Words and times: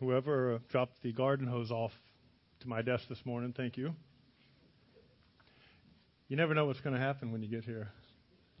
Whoever 0.00 0.60
dropped 0.70 1.02
the 1.02 1.12
garden 1.12 1.46
hose 1.46 1.70
off 1.70 1.92
to 2.60 2.68
my 2.68 2.80
desk 2.80 3.04
this 3.10 3.20
morning, 3.26 3.52
thank 3.54 3.76
you. 3.76 3.92
You 6.28 6.38
never 6.38 6.54
know 6.54 6.64
what's 6.64 6.80
going 6.80 6.94
to 6.94 7.00
happen 7.00 7.32
when 7.32 7.42
you 7.42 7.48
get 7.48 7.64
here 7.64 7.90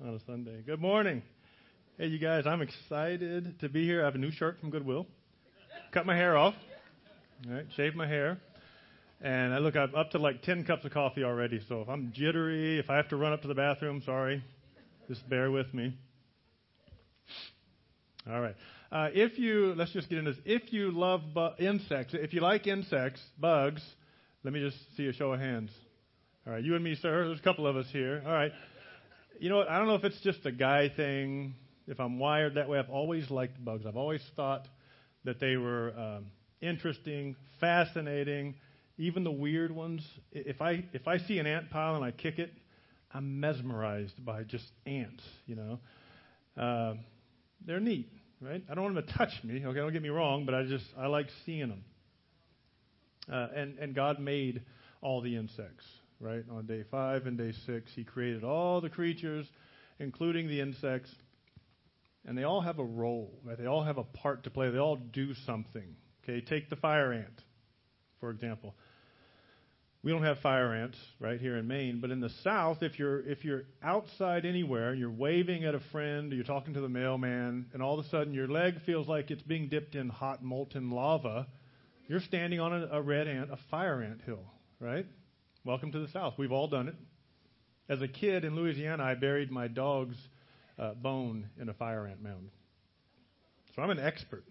on 0.02 0.14
a 0.14 0.18
Sunday. 0.26 0.60
Good 0.66 0.82
morning. 0.82 1.22
Hey, 1.96 2.08
you 2.08 2.18
guys, 2.18 2.44
I'm 2.46 2.60
excited 2.60 3.58
to 3.60 3.70
be 3.70 3.86
here. 3.86 4.02
I 4.02 4.04
have 4.04 4.16
a 4.16 4.18
new 4.18 4.30
shirt 4.30 4.60
from 4.60 4.68
Goodwill. 4.68 5.06
Cut 5.92 6.04
my 6.04 6.14
hair 6.14 6.36
off. 6.36 6.54
All 7.48 7.54
right, 7.54 7.66
shaved 7.74 7.96
my 7.96 8.06
hair. 8.06 8.38
And 9.22 9.54
I 9.54 9.58
look, 9.60 9.76
I'm 9.76 9.94
up 9.94 10.10
to 10.10 10.18
like 10.18 10.42
10 10.42 10.64
cups 10.64 10.84
of 10.84 10.92
coffee 10.92 11.24
already. 11.24 11.62
So 11.70 11.80
if 11.80 11.88
I'm 11.88 12.12
jittery, 12.14 12.78
if 12.78 12.90
I 12.90 12.96
have 12.96 13.08
to 13.08 13.16
run 13.16 13.32
up 13.32 13.40
to 13.42 13.48
the 13.48 13.54
bathroom, 13.54 14.02
sorry. 14.04 14.44
Just 15.08 15.26
bear 15.30 15.50
with 15.50 15.72
me. 15.72 15.96
All 18.30 18.42
right. 18.42 18.56
Uh, 18.92 19.08
if 19.12 19.38
you, 19.38 19.72
let's 19.76 19.92
just 19.92 20.08
get 20.08 20.18
into 20.18 20.32
this. 20.32 20.40
If 20.44 20.72
you 20.72 20.90
love 20.90 21.22
bu- 21.32 21.50
insects, 21.64 22.12
if 22.12 22.34
you 22.34 22.40
like 22.40 22.66
insects, 22.66 23.20
bugs, 23.38 23.82
let 24.42 24.52
me 24.52 24.60
just 24.60 24.76
see 24.96 25.06
a 25.06 25.12
show 25.12 25.32
of 25.32 25.38
hands. 25.38 25.70
All 26.44 26.52
right, 26.52 26.64
you 26.64 26.74
and 26.74 26.82
me, 26.82 26.96
sir. 26.96 27.26
There's 27.26 27.38
a 27.38 27.42
couple 27.42 27.68
of 27.68 27.76
us 27.76 27.86
here. 27.92 28.20
All 28.26 28.32
right. 28.32 28.50
You 29.38 29.48
know 29.48 29.58
what? 29.58 29.68
I 29.70 29.78
don't 29.78 29.86
know 29.86 29.94
if 29.94 30.02
it's 30.02 30.20
just 30.22 30.44
a 30.44 30.50
guy 30.50 30.88
thing, 30.88 31.54
if 31.86 32.00
I'm 32.00 32.18
wired 32.18 32.56
that 32.56 32.68
way. 32.68 32.80
I've 32.80 32.90
always 32.90 33.30
liked 33.30 33.64
bugs. 33.64 33.86
I've 33.86 33.96
always 33.96 34.22
thought 34.34 34.66
that 35.24 35.38
they 35.38 35.56
were 35.56 35.94
um, 35.96 36.26
interesting, 36.60 37.36
fascinating, 37.60 38.56
even 38.98 39.22
the 39.22 39.30
weird 39.30 39.70
ones. 39.70 40.04
If 40.32 40.60
I 40.60 40.84
if 40.92 41.06
I 41.06 41.18
see 41.18 41.38
an 41.38 41.46
ant 41.46 41.70
pile 41.70 41.94
and 41.94 42.04
I 42.04 42.10
kick 42.10 42.40
it, 42.40 42.50
I'm 43.14 43.38
mesmerized 43.38 44.24
by 44.24 44.42
just 44.42 44.66
ants. 44.84 45.22
You 45.46 45.56
know, 45.56 45.78
uh, 46.60 46.94
they're 47.64 47.80
neat 47.80 48.08
right? 48.40 48.62
I 48.70 48.74
don't 48.74 48.84
want 48.84 48.96
them 48.96 49.06
to 49.06 49.12
touch 49.14 49.32
me. 49.44 49.64
Okay, 49.64 49.78
don't 49.78 49.92
get 49.92 50.02
me 50.02 50.08
wrong, 50.08 50.44
but 50.44 50.54
I 50.54 50.64
just 50.64 50.84
I 50.98 51.06
like 51.06 51.26
seeing 51.44 51.68
them. 51.68 51.84
Uh, 53.30 53.46
and 53.54 53.78
and 53.78 53.94
God 53.94 54.18
made 54.18 54.62
all 55.02 55.20
the 55.20 55.36
insects, 55.36 55.84
right? 56.20 56.44
On 56.50 56.66
day 56.66 56.84
five 56.90 57.26
and 57.26 57.38
day 57.38 57.52
six, 57.66 57.90
He 57.94 58.04
created 58.04 58.44
all 58.44 58.80
the 58.80 58.90
creatures, 58.90 59.46
including 59.98 60.48
the 60.48 60.60
insects, 60.60 61.10
and 62.26 62.36
they 62.36 62.44
all 62.44 62.60
have 62.60 62.78
a 62.78 62.84
role, 62.84 63.38
right? 63.44 63.58
They 63.58 63.66
all 63.66 63.84
have 63.84 63.98
a 63.98 64.04
part 64.04 64.44
to 64.44 64.50
play. 64.50 64.70
They 64.70 64.78
all 64.78 64.96
do 64.96 65.34
something. 65.46 65.96
Okay, 66.24 66.44
take 66.44 66.70
the 66.70 66.76
fire 66.76 67.12
ant, 67.12 67.40
for 68.20 68.30
example 68.30 68.74
we 70.02 70.10
don't 70.10 70.22
have 70.22 70.38
fire 70.38 70.72
ants 70.72 70.98
right 71.18 71.38
here 71.38 71.56
in 71.56 71.68
Maine, 71.68 72.00
but 72.00 72.10
in 72.10 72.20
the 72.20 72.30
South, 72.42 72.82
if 72.82 72.98
you're 72.98 73.20
if 73.28 73.44
you're 73.44 73.64
outside 73.82 74.46
anywhere, 74.46 74.94
you're 74.94 75.10
waving 75.10 75.64
at 75.64 75.74
a 75.74 75.80
friend, 75.92 76.32
you're 76.32 76.44
talking 76.44 76.72
to 76.74 76.80
the 76.80 76.88
mailman, 76.88 77.66
and 77.74 77.82
all 77.82 77.98
of 77.98 78.04
a 78.04 78.08
sudden 78.08 78.32
your 78.32 78.48
leg 78.48 78.80
feels 78.86 79.08
like 79.08 79.30
it's 79.30 79.42
being 79.42 79.68
dipped 79.68 79.94
in 79.94 80.08
hot 80.08 80.42
molten 80.42 80.90
lava, 80.90 81.46
you're 82.08 82.20
standing 82.20 82.60
on 82.60 82.72
a, 82.72 82.86
a 82.92 83.02
red 83.02 83.28
ant, 83.28 83.52
a 83.52 83.58
fire 83.70 84.02
ant 84.02 84.22
hill, 84.22 84.44
right? 84.80 85.06
Welcome 85.64 85.92
to 85.92 85.98
the 85.98 86.08
South. 86.08 86.34
We've 86.38 86.52
all 86.52 86.68
done 86.68 86.88
it. 86.88 86.94
As 87.90 88.00
a 88.00 88.08
kid 88.08 88.44
in 88.44 88.56
Louisiana, 88.56 89.02
I 89.02 89.14
buried 89.16 89.50
my 89.50 89.68
dog's 89.68 90.16
uh, 90.78 90.94
bone 90.94 91.50
in 91.60 91.68
a 91.68 91.74
fire 91.74 92.06
ant 92.06 92.22
mound. 92.22 92.48
So 93.76 93.82
I'm 93.82 93.90
an 93.90 94.00
expert. 94.00 94.44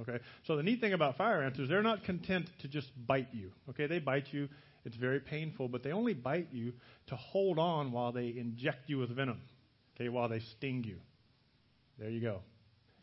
Okay. 0.00 0.18
So 0.46 0.56
the 0.56 0.62
neat 0.62 0.80
thing 0.80 0.94
about 0.94 1.18
fire 1.18 1.42
ants 1.42 1.58
is 1.58 1.68
they're 1.68 1.82
not 1.82 2.04
content 2.04 2.48
to 2.60 2.68
just 2.68 2.88
bite 3.06 3.28
you. 3.32 3.50
Okay. 3.70 3.86
They 3.86 3.98
bite 3.98 4.28
you 4.32 4.48
it's 4.84 4.96
very 4.96 5.20
painful, 5.20 5.68
but 5.68 5.82
they 5.82 5.92
only 5.92 6.14
bite 6.14 6.48
you 6.52 6.72
to 7.08 7.16
hold 7.16 7.58
on 7.58 7.92
while 7.92 8.12
they 8.12 8.34
inject 8.36 8.88
you 8.88 8.98
with 8.98 9.14
venom, 9.14 9.40
okay, 9.96 10.08
while 10.08 10.28
they 10.28 10.40
sting 10.40 10.84
you. 10.84 10.96
There 11.98 12.08
you 12.08 12.20
go. 12.20 12.40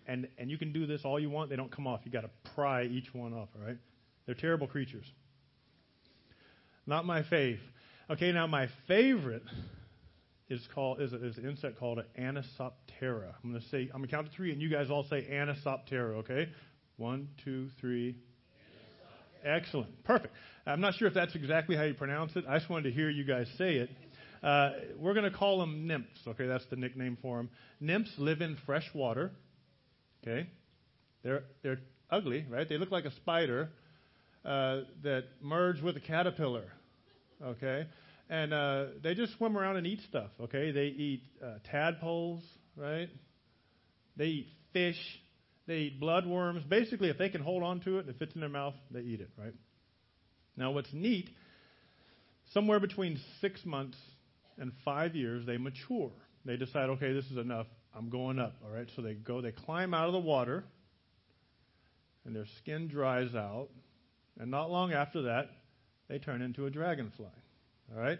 And, 0.08 0.28
and 0.38 0.50
you 0.50 0.58
can 0.58 0.74
do 0.74 0.88
this 0.88 1.02
all 1.04 1.20
you 1.20 1.30
want. 1.30 1.50
They 1.50 1.56
don't 1.56 1.72
come 1.72 1.86
off. 1.86 2.02
You've 2.04 2.14
got 2.14 2.22
to 2.22 2.52
pry 2.56 2.86
each 2.86 3.14
one 3.14 3.34
off, 3.34 3.50
all 3.56 3.66
right? 3.66 3.78
They're 4.26 4.36
terrible 4.36 4.68
creatures. 4.68 5.06
Not 6.88 7.06
my 7.06 7.22
fave. 7.22 7.60
Okay, 8.10 8.32
now 8.32 8.48
my 8.48 8.70
favorite 8.88 9.44
is 10.50 10.66
called 10.74 11.02
is, 11.02 11.12
is 11.12 11.38
an 11.38 11.46
insect 11.46 11.78
called 11.78 12.00
an 12.00 12.06
Anisoptera. 12.18 13.34
I'm 13.44 13.52
going 13.52 13.62
to 13.62 13.68
say 13.68 13.90
I'm 13.94 14.00
going 14.00 14.08
to 14.08 14.08
count 14.08 14.28
to 14.28 14.34
three, 14.34 14.54
and 14.54 14.62
you 14.62 14.70
guys 14.70 14.90
all 14.90 15.04
say 15.04 15.28
Anisoptera. 15.30 16.20
Okay, 16.20 16.50
one, 16.96 17.28
two, 17.44 17.70
three. 17.82 18.16
Excellent, 19.44 20.04
perfect. 20.04 20.34
I'm 20.66 20.82
not 20.82 20.96
sure 20.96 21.08
if 21.08 21.14
that's 21.14 21.36
exactly 21.36 21.76
how 21.76 21.84
you 21.84 21.94
pronounce 21.94 22.36
it. 22.36 22.46
I 22.48 22.58
just 22.58 22.70
wanted 22.70 22.90
to 22.90 22.92
hear 22.92 23.10
you 23.10 23.24
guys 23.24 23.48
say 23.58 23.76
it. 23.76 23.90
Uh, 24.44 24.72
we're 25.00 25.14
going 25.14 25.30
to 25.30 25.36
call 25.36 25.60
them 25.60 25.88
nymphs. 25.88 26.20
Okay, 26.28 26.46
that's 26.48 26.66
the 26.70 26.76
nickname 26.76 27.18
for 27.22 27.38
them. 27.38 27.50
Nymphs 27.80 28.12
live 28.18 28.42
in 28.42 28.58
fresh 28.66 28.86
water. 28.94 29.32
Okay, 30.22 30.48
they're 31.24 31.44
they're 31.64 31.80
ugly, 32.10 32.46
right? 32.50 32.68
They 32.68 32.78
look 32.78 32.92
like 32.92 33.06
a 33.06 33.12
spider 33.16 33.70
uh, 34.46 34.82
that 35.04 35.24
merged 35.42 35.84
with 35.84 35.98
a 35.98 36.02
caterpillar. 36.02 36.66
Okay, 37.44 37.88
and 38.30 38.54
uh, 38.54 38.86
they 39.02 39.16
just 39.16 39.38
swim 39.38 39.58
around 39.58 39.78
and 39.78 39.88
eat 39.88 40.02
stuff. 40.10 40.30
Okay, 40.42 40.72
they 40.72 40.86
eat 40.88 41.24
uh, 41.44 41.60
tadpoles, 41.72 42.44
right? 42.76 43.10
They 44.16 44.26
eat 44.26 44.48
fish. 44.74 45.00
They 45.68 45.76
eat 45.76 46.02
bloodworms. 46.02 46.68
Basically, 46.68 47.10
if 47.10 47.18
they 47.18 47.30
can 47.30 47.42
hold 47.42 47.62
on 47.62 47.82
to 47.82 47.98
it 47.98 48.02
and 48.02 48.10
it 48.10 48.18
fits 48.18 48.34
in 48.34 48.42
their 48.42 48.50
mouth, 48.50 48.74
they 48.90 49.02
eat 49.02 49.20
it, 49.20 49.30
right? 49.38 49.54
Now, 50.56 50.72
what's 50.72 50.92
neat, 50.94 51.30
somewhere 52.54 52.80
between 52.80 53.20
six 53.42 53.66
months 53.66 53.98
and 54.58 54.72
five 54.86 55.16
years, 55.16 55.46
they 55.46 55.58
mature. 55.58 56.12
They 56.46 56.56
decide, 56.56 56.90
okay, 56.92 57.14
this 57.14 57.26
is 57.26 57.38
enough. 57.38 57.68
I'm 57.96 58.10
going 58.10 58.40
up. 58.40 58.56
All 58.66 58.72
right, 58.74 58.90
so 58.96 59.02
they 59.02 59.14
go, 59.14 59.42
they 59.42 59.52
climb 59.52 59.94
out 59.94 60.08
of 60.08 60.14
the 60.14 60.20
water, 60.20 60.64
and 62.26 62.36
their 62.36 62.46
skin 62.60 62.88
dries 62.88 63.36
out. 63.36 63.68
And 64.40 64.50
not 64.50 64.72
long 64.72 64.94
after 64.94 65.24
that, 65.24 65.50
they 66.08 66.20
turn 66.20 66.42
into 66.42 66.66
a 66.66 66.70
dragonfly. 66.70 67.26
All 67.94 68.02
right? 68.02 68.20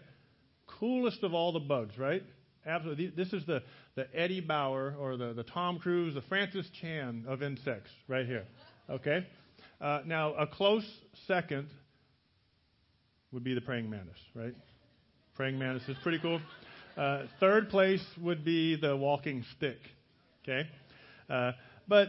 Coolest 0.66 1.22
of 1.22 1.32
all 1.32 1.52
the 1.52 1.60
bugs, 1.60 1.96
right? 1.96 2.22
Absolutely. 2.68 3.08
This 3.08 3.32
is 3.32 3.46
the, 3.46 3.62
the 3.94 4.06
Eddie 4.14 4.40
Bauer 4.40 4.94
or 4.98 5.16
the, 5.16 5.32
the 5.32 5.42
Tom 5.42 5.78
Cruise, 5.78 6.14
the 6.14 6.22
Francis 6.22 6.66
Chan 6.80 7.24
of 7.26 7.42
insects 7.42 7.90
right 8.06 8.26
here. 8.26 8.44
Okay? 8.90 9.26
Uh, 9.80 10.00
now, 10.04 10.34
a 10.34 10.46
close 10.46 10.84
second 11.26 11.68
would 13.32 13.42
be 13.42 13.54
the 13.54 13.60
praying 13.60 13.88
mantis, 13.88 14.18
right? 14.34 14.54
Praying 15.34 15.58
mantis 15.58 15.88
is 15.88 15.96
pretty 16.02 16.18
cool. 16.18 16.40
Uh, 16.96 17.22
third 17.38 17.70
place 17.70 18.04
would 18.20 18.44
be 18.44 18.74
the 18.74 18.96
walking 18.96 19.44
stick. 19.56 19.78
Okay, 20.42 20.68
uh, 21.30 21.52
but 21.86 22.08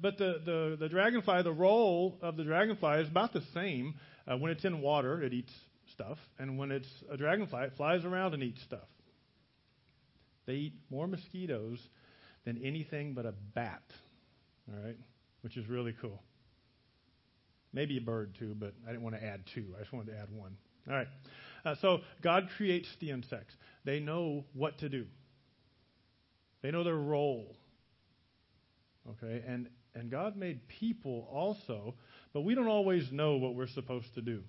but 0.00 0.18
the, 0.18 0.40
the 0.44 0.76
the 0.78 0.88
dragonfly, 0.88 1.42
the 1.42 1.52
role 1.52 2.16
of 2.22 2.36
the 2.36 2.44
dragonfly 2.44 3.00
is 3.00 3.08
about 3.08 3.32
the 3.32 3.42
same. 3.54 3.94
Uh, 4.28 4.36
when 4.36 4.52
it's 4.52 4.64
in 4.64 4.80
water, 4.80 5.20
it 5.22 5.32
eats 5.32 5.52
stuff, 5.92 6.18
and 6.38 6.56
when 6.58 6.70
it's 6.70 6.86
a 7.10 7.16
dragonfly, 7.16 7.64
it 7.64 7.72
flies 7.76 8.04
around 8.04 8.34
and 8.34 8.42
eats 8.42 8.62
stuff. 8.62 8.86
They 10.50 10.56
eat 10.56 10.72
more 10.90 11.06
mosquitoes 11.06 11.78
than 12.44 12.60
anything 12.64 13.14
but 13.14 13.24
a 13.24 13.32
bat. 13.54 13.84
All 14.68 14.84
right, 14.84 14.96
which 15.42 15.56
is 15.56 15.68
really 15.68 15.94
cool. 16.00 16.20
Maybe 17.72 17.98
a 17.98 18.00
bird 18.00 18.34
too, 18.36 18.56
but 18.58 18.74
I 18.84 18.90
didn't 18.90 19.04
want 19.04 19.14
to 19.14 19.24
add 19.24 19.44
two. 19.54 19.66
I 19.76 19.82
just 19.82 19.92
wanted 19.92 20.10
to 20.10 20.18
add 20.18 20.26
one. 20.32 20.56
All 20.88 20.96
right. 20.96 21.06
Uh, 21.64 21.76
so 21.80 22.00
God 22.20 22.48
creates 22.56 22.88
the 22.98 23.10
insects. 23.10 23.54
They 23.84 24.00
know 24.00 24.44
what 24.52 24.78
to 24.78 24.88
do. 24.88 25.06
They 26.62 26.72
know 26.72 26.82
their 26.82 26.96
role. 26.96 27.54
Okay, 29.08 29.44
and 29.46 29.68
and 29.94 30.10
God 30.10 30.36
made 30.36 30.66
people 30.66 31.28
also, 31.30 31.94
but 32.32 32.40
we 32.40 32.56
don't 32.56 32.66
always 32.66 33.12
know 33.12 33.36
what 33.36 33.54
we're 33.54 33.68
supposed 33.68 34.12
to 34.16 34.20
do. 34.20 34.42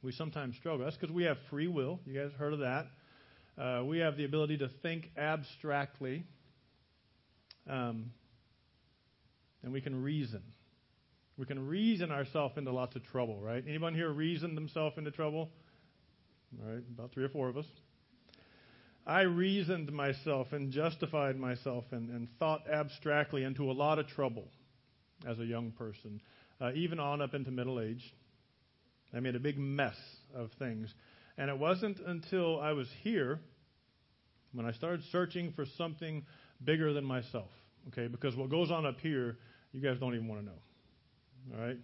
We 0.00 0.12
sometimes 0.12 0.56
struggle. 0.56 0.86
That's 0.86 0.96
because 0.96 1.14
we 1.14 1.24
have 1.24 1.36
free 1.50 1.68
will. 1.68 2.00
You 2.06 2.18
guys 2.18 2.30
heard 2.38 2.54
of 2.54 2.60
that? 2.60 2.86
Uh, 3.58 3.82
we 3.84 3.98
have 3.98 4.16
the 4.16 4.24
ability 4.24 4.58
to 4.58 4.68
think 4.82 5.10
abstractly, 5.16 6.24
um, 7.68 8.10
and 9.62 9.72
we 9.72 9.80
can 9.80 10.02
reason. 10.02 10.42
We 11.36 11.44
can 11.44 11.66
reason 11.66 12.10
ourselves 12.10 12.56
into 12.56 12.72
lots 12.72 12.96
of 12.96 13.04
trouble, 13.04 13.40
right? 13.40 13.62
Anyone 13.66 13.94
here 13.94 14.10
reasoned 14.10 14.56
themselves 14.56 14.96
into 14.96 15.10
trouble? 15.10 15.50
All 16.62 16.72
right, 16.72 16.82
about 16.94 17.12
three 17.12 17.24
or 17.24 17.28
four 17.28 17.48
of 17.48 17.56
us. 17.56 17.66
I 19.06 19.22
reasoned 19.22 19.92
myself 19.92 20.52
and 20.52 20.70
justified 20.70 21.36
myself 21.36 21.84
and, 21.90 22.08
and 22.10 22.28
thought 22.38 22.62
abstractly 22.70 23.42
into 23.42 23.70
a 23.70 23.72
lot 23.72 23.98
of 23.98 24.06
trouble 24.06 24.48
as 25.26 25.38
a 25.40 25.44
young 25.44 25.72
person, 25.72 26.20
uh, 26.60 26.70
even 26.74 27.00
on 27.00 27.20
up 27.20 27.34
into 27.34 27.50
middle 27.50 27.80
age. 27.80 28.14
I 29.14 29.20
made 29.20 29.34
a 29.34 29.40
big 29.40 29.58
mess 29.58 29.96
of 30.34 30.50
things. 30.58 30.94
And 31.38 31.50
it 31.50 31.58
wasn't 31.58 32.00
until 32.00 32.60
I 32.60 32.72
was 32.72 32.88
here 33.02 33.40
when 34.52 34.66
I 34.66 34.72
started 34.72 35.02
searching 35.10 35.52
for 35.52 35.64
something 35.64 36.24
bigger 36.62 36.92
than 36.92 37.04
myself. 37.04 37.50
Okay, 37.88 38.06
because 38.06 38.36
what 38.36 38.50
goes 38.50 38.70
on 38.70 38.86
up 38.86 39.00
here, 39.00 39.38
you 39.72 39.80
guys 39.80 39.98
don't 39.98 40.14
even 40.14 40.28
want 40.28 40.42
to 40.42 40.46
know. 40.46 41.54
All 41.54 41.66
right? 41.66 41.78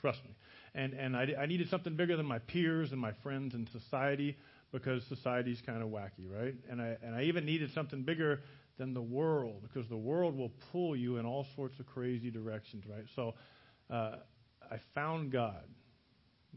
Trust 0.00 0.24
me. 0.24 0.30
And, 0.74 0.92
and 0.94 1.16
I, 1.16 1.28
I 1.38 1.46
needed 1.46 1.68
something 1.70 1.94
bigger 1.94 2.16
than 2.16 2.26
my 2.26 2.40
peers 2.40 2.90
and 2.92 3.00
my 3.00 3.12
friends 3.22 3.54
and 3.54 3.68
society 3.68 4.36
because 4.72 5.04
society's 5.04 5.62
kind 5.64 5.82
of 5.82 5.88
wacky, 5.88 6.28
right? 6.28 6.54
And 6.68 6.82
I, 6.82 6.96
and 7.02 7.14
I 7.14 7.22
even 7.22 7.44
needed 7.44 7.72
something 7.72 8.02
bigger 8.02 8.40
than 8.76 8.92
the 8.92 9.02
world 9.02 9.62
because 9.62 9.88
the 9.88 9.96
world 9.96 10.36
will 10.36 10.50
pull 10.72 10.96
you 10.96 11.18
in 11.18 11.26
all 11.26 11.46
sorts 11.54 11.78
of 11.78 11.86
crazy 11.86 12.30
directions, 12.30 12.84
right? 12.88 13.04
So 13.14 13.34
uh, 13.88 14.16
I 14.70 14.78
found 14.94 15.30
God. 15.30 15.62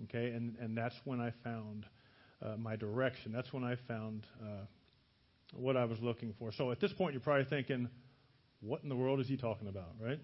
Okay, 0.05 0.31
and, 0.31 0.55
and 0.59 0.77
that's 0.77 0.95
when 1.05 1.19
I 1.19 1.31
found 1.44 1.85
uh, 2.41 2.55
my 2.57 2.75
direction. 2.75 3.31
That's 3.31 3.51
when 3.51 3.63
I 3.63 3.75
found 3.87 4.25
uh, 4.41 4.65
what 5.53 5.77
I 5.77 5.85
was 5.85 5.99
looking 6.01 6.33
for. 6.37 6.51
So 6.51 6.71
at 6.71 6.79
this 6.79 6.93
point, 6.93 7.13
you're 7.13 7.21
probably 7.21 7.45
thinking, 7.45 7.89
what 8.61 8.83
in 8.83 8.89
the 8.89 8.95
world 8.95 9.19
is 9.19 9.27
he 9.27 9.37
talking 9.37 9.67
about, 9.67 9.93
right? 9.99 10.19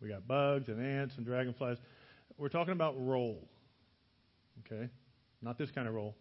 We 0.00 0.08
got 0.08 0.26
bugs 0.26 0.68
and 0.68 0.84
ants 0.84 1.14
and 1.16 1.26
dragonflies. 1.26 1.76
We're 2.36 2.48
talking 2.48 2.72
about 2.72 2.94
role. 2.98 3.48
Okay? 4.66 4.88
Not 5.42 5.58
this 5.58 5.70
kind 5.70 5.88
of 5.88 5.94
role. 5.94 6.14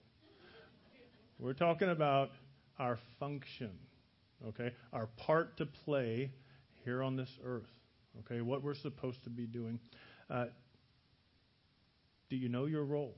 We're 1.39 1.53
talking 1.53 1.89
about 1.89 2.29
our 2.79 2.97
function. 3.19 3.71
Okay? 4.47 4.73
Our 4.93 5.07
part 5.17 5.57
to 5.57 5.65
play 5.65 6.31
here 6.83 7.03
on 7.03 7.15
this 7.15 7.29
earth. 7.43 7.69
Okay? 8.21 8.41
What 8.41 8.63
we're 8.63 8.75
supposed 8.75 9.23
to 9.25 9.29
be 9.29 9.45
doing. 9.45 9.79
Uh, 10.29 10.45
do 12.29 12.35
you 12.35 12.49
know 12.49 12.65
your 12.65 12.83
role? 12.83 13.15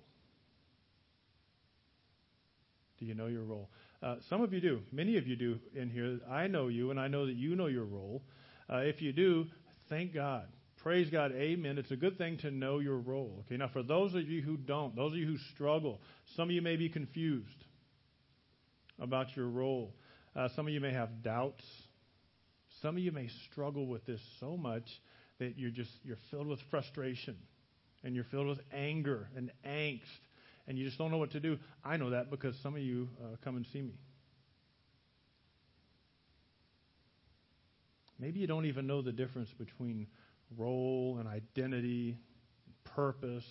Do 2.99 3.05
you 3.05 3.15
know 3.15 3.27
your 3.27 3.43
role? 3.43 3.69
Uh, 4.01 4.15
some 4.29 4.41
of 4.41 4.53
you 4.53 4.61
do. 4.61 4.81
Many 4.91 5.17
of 5.17 5.27
you 5.27 5.35
do 5.35 5.59
in 5.75 5.89
here. 5.89 6.19
I 6.29 6.47
know 6.47 6.67
you, 6.67 6.91
and 6.91 6.99
I 6.99 7.07
know 7.07 7.25
that 7.25 7.35
you 7.35 7.55
know 7.55 7.67
your 7.67 7.85
role. 7.85 8.23
Uh, 8.69 8.77
if 8.77 9.01
you 9.01 9.13
do, 9.13 9.45
thank 9.89 10.13
God. 10.13 10.47
Praise 10.83 11.09
God. 11.09 11.31
Amen. 11.33 11.77
It's 11.77 11.91
a 11.91 11.97
good 11.97 12.17
thing 12.17 12.37
to 12.39 12.51
know 12.51 12.79
your 12.79 12.97
role. 12.97 13.43
Okay. 13.45 13.57
Now, 13.57 13.69
for 13.71 13.83
those 13.83 14.13
of 14.15 14.27
you 14.29 14.41
who 14.41 14.55
don't, 14.55 14.95
those 14.95 15.11
of 15.11 15.17
you 15.17 15.25
who 15.25 15.37
struggle, 15.53 15.99
some 16.35 16.49
of 16.49 16.51
you 16.51 16.61
may 16.61 16.77
be 16.77 16.89
confused 16.89 17.47
about 18.99 19.35
your 19.35 19.47
role. 19.47 19.93
Uh, 20.35 20.47
some 20.55 20.67
of 20.67 20.73
you 20.73 20.79
may 20.79 20.93
have 20.93 21.21
doubts. 21.21 21.63
Some 22.81 22.95
of 22.95 23.03
you 23.03 23.11
may 23.11 23.29
struggle 23.51 23.87
with 23.87 24.05
this 24.05 24.21
so 24.39 24.55
much 24.55 24.87
that 25.39 25.57
you're 25.57 25.71
just 25.71 25.91
you're 26.03 26.17
filled 26.31 26.47
with 26.47 26.59
frustration 26.69 27.35
and 28.03 28.15
you're 28.15 28.25
filled 28.25 28.47
with 28.47 28.59
anger 28.71 29.29
and 29.35 29.51
angst 29.65 30.01
and 30.69 30.77
you 30.77 30.85
just 30.85 30.99
don't 30.99 31.09
know 31.09 31.17
what 31.17 31.31
to 31.31 31.39
do. 31.39 31.57
I 31.83 31.97
know 31.97 32.11
that 32.11 32.29
because 32.29 32.55
some 32.61 32.75
of 32.75 32.81
you 32.81 33.09
uh, 33.19 33.35
come 33.43 33.57
and 33.57 33.65
see 33.73 33.81
me. 33.81 33.95
Maybe 38.19 38.39
you 38.39 38.47
don't 38.47 38.65
even 38.65 38.85
know 38.85 39.01
the 39.01 39.11
difference 39.11 39.49
between 39.57 40.05
role 40.57 41.17
and 41.19 41.27
identity, 41.27 42.17
purpose. 42.83 43.45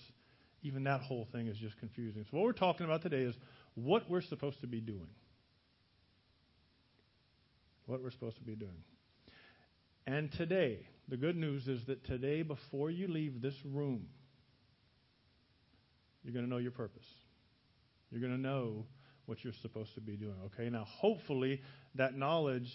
Even 0.62 0.84
that 0.84 1.00
whole 1.00 1.26
thing 1.32 1.48
is 1.48 1.56
just 1.56 1.76
confusing. 1.78 2.24
So, 2.30 2.36
what 2.36 2.44
we're 2.44 2.52
talking 2.52 2.86
about 2.86 3.02
today 3.02 3.22
is 3.22 3.34
what 3.74 4.08
we're 4.08 4.20
supposed 4.20 4.60
to 4.60 4.66
be 4.68 4.80
doing. 4.80 5.08
What 7.86 8.02
we're 8.02 8.10
supposed 8.10 8.36
to 8.36 8.44
be 8.44 8.54
doing. 8.54 8.84
And 10.06 10.30
today, 10.30 10.86
the 11.08 11.16
good 11.16 11.36
news 11.36 11.66
is 11.66 11.84
that 11.86 12.04
today, 12.04 12.42
before 12.42 12.90
you 12.90 13.08
leave 13.08 13.40
this 13.40 13.54
room, 13.64 14.06
you're 16.28 16.34
going 16.34 16.44
to 16.44 16.50
know 16.50 16.58
your 16.58 16.72
purpose. 16.72 17.06
You're 18.10 18.20
going 18.20 18.34
to 18.34 18.40
know 18.40 18.84
what 19.24 19.42
you're 19.42 19.54
supposed 19.62 19.94
to 19.94 20.02
be 20.02 20.14
doing. 20.14 20.36
Okay? 20.44 20.68
Now, 20.68 20.84
hopefully, 20.86 21.62
that 21.94 22.18
knowledge 22.18 22.70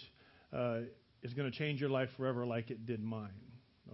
uh, 0.52 0.80
is 1.22 1.34
going 1.34 1.48
to 1.48 1.56
change 1.56 1.80
your 1.80 1.88
life 1.88 2.08
forever 2.16 2.44
like 2.44 2.72
it 2.72 2.84
did 2.84 3.00
mine. 3.00 3.30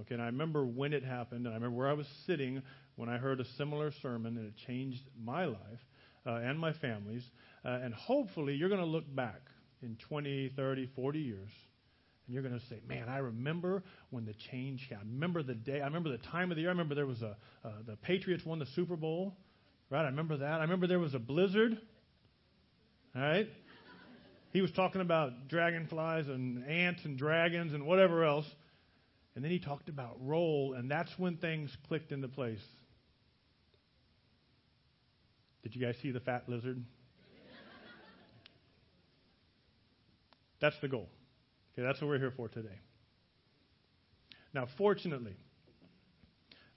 Okay? 0.00 0.14
And 0.14 0.22
I 0.22 0.26
remember 0.26 0.64
when 0.64 0.94
it 0.94 1.04
happened, 1.04 1.44
and 1.44 1.52
I 1.52 1.58
remember 1.58 1.76
where 1.76 1.88
I 1.88 1.92
was 1.92 2.06
sitting 2.26 2.62
when 2.96 3.10
I 3.10 3.18
heard 3.18 3.38
a 3.38 3.44
similar 3.58 3.92
sermon, 4.00 4.38
and 4.38 4.46
it 4.46 4.54
changed 4.66 5.02
my 5.22 5.44
life 5.44 5.58
uh, 6.26 6.36
and 6.36 6.58
my 6.58 6.72
family's. 6.72 7.24
Uh, 7.62 7.80
and 7.82 7.92
hopefully, 7.92 8.54
you're 8.54 8.70
going 8.70 8.80
to 8.80 8.86
look 8.86 9.14
back 9.14 9.42
in 9.82 9.98
20, 10.08 10.52
30, 10.56 10.88
40 10.96 11.18
years 11.18 11.50
and 12.30 12.34
you're 12.36 12.48
going 12.48 12.60
to 12.60 12.66
say, 12.66 12.80
man, 12.86 13.08
I 13.08 13.18
remember 13.18 13.82
when 14.10 14.24
the 14.24 14.34
change 14.52 14.86
came. 14.88 14.98
I 14.98 15.02
remember 15.02 15.42
the 15.42 15.56
day. 15.56 15.80
I 15.80 15.84
remember 15.86 16.10
the 16.10 16.24
time 16.30 16.52
of 16.52 16.56
the 16.56 16.60
year. 16.60 16.70
I 16.70 16.72
remember 16.72 16.94
there 16.94 17.04
was 17.04 17.22
a, 17.22 17.36
uh, 17.64 17.70
the 17.84 17.96
Patriots 17.96 18.46
won 18.46 18.60
the 18.60 18.68
Super 18.76 18.94
Bowl. 18.94 19.36
Right? 19.90 20.02
I 20.02 20.06
remember 20.06 20.38
that. 20.38 20.60
I 20.60 20.62
remember 20.62 20.86
there 20.86 21.00
was 21.00 21.14
a 21.14 21.18
blizzard. 21.18 21.76
All 23.14 23.22
right? 23.22 23.48
He 24.52 24.60
was 24.60 24.70
talking 24.72 25.00
about 25.00 25.48
dragonflies 25.48 26.28
and 26.28 26.64
ants 26.66 27.04
and 27.04 27.18
dragons 27.18 27.74
and 27.74 27.86
whatever 27.86 28.24
else. 28.24 28.46
And 29.34 29.44
then 29.44 29.50
he 29.50 29.58
talked 29.58 29.88
about 29.88 30.16
role, 30.20 30.74
and 30.74 30.90
that's 30.90 31.10
when 31.18 31.36
things 31.36 31.76
clicked 31.88 32.12
into 32.12 32.28
place. 32.28 32.62
Did 35.62 35.74
you 35.74 35.80
guys 35.80 35.96
see 36.02 36.10
the 36.10 36.20
fat 36.20 36.48
lizard? 36.48 36.82
That's 40.60 40.78
the 40.80 40.88
goal. 40.88 41.08
Okay, 41.72 41.86
that's 41.86 42.00
what 42.00 42.08
we're 42.08 42.18
here 42.18 42.32
for 42.36 42.48
today. 42.48 42.78
Now, 44.52 44.66
fortunately, 44.76 45.36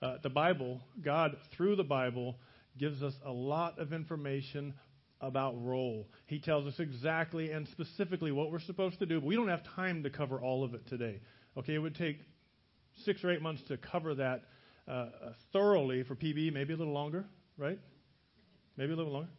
uh, 0.00 0.16
the 0.22 0.30
Bible, 0.30 0.80
God, 1.02 1.36
through 1.56 1.76
the 1.76 1.84
Bible, 1.84 2.36
gives 2.78 3.02
us 3.02 3.14
a 3.24 3.30
lot 3.30 3.78
of 3.78 3.92
information 3.92 4.74
about 5.20 5.54
role. 5.64 6.06
He 6.26 6.38
tells 6.38 6.66
us 6.66 6.74
exactly 6.78 7.50
and 7.50 7.66
specifically 7.68 8.32
what 8.32 8.50
we're 8.50 8.60
supposed 8.60 8.98
to 8.98 9.06
do, 9.06 9.20
but 9.20 9.26
we 9.26 9.36
don't 9.36 9.48
have 9.48 9.62
time 9.74 10.02
to 10.02 10.10
cover 10.10 10.40
all 10.40 10.64
of 10.64 10.74
it 10.74 10.86
today. 10.88 11.20
Okay, 11.56 11.74
it 11.74 11.78
would 11.78 11.94
take 11.94 12.18
six 13.04 13.24
or 13.24 13.30
eight 13.30 13.42
months 13.42 13.62
to 13.68 13.76
cover 13.76 14.14
that 14.16 14.42
uh, 14.86 15.06
thoroughly 15.52 16.02
for 16.02 16.14
PB, 16.14 16.52
maybe 16.52 16.74
a 16.74 16.76
little 16.76 16.92
longer, 16.92 17.24
right? 17.56 17.78
Maybe 18.76 18.92
a 18.92 18.96
little 18.96 19.12
longer. 19.12 19.30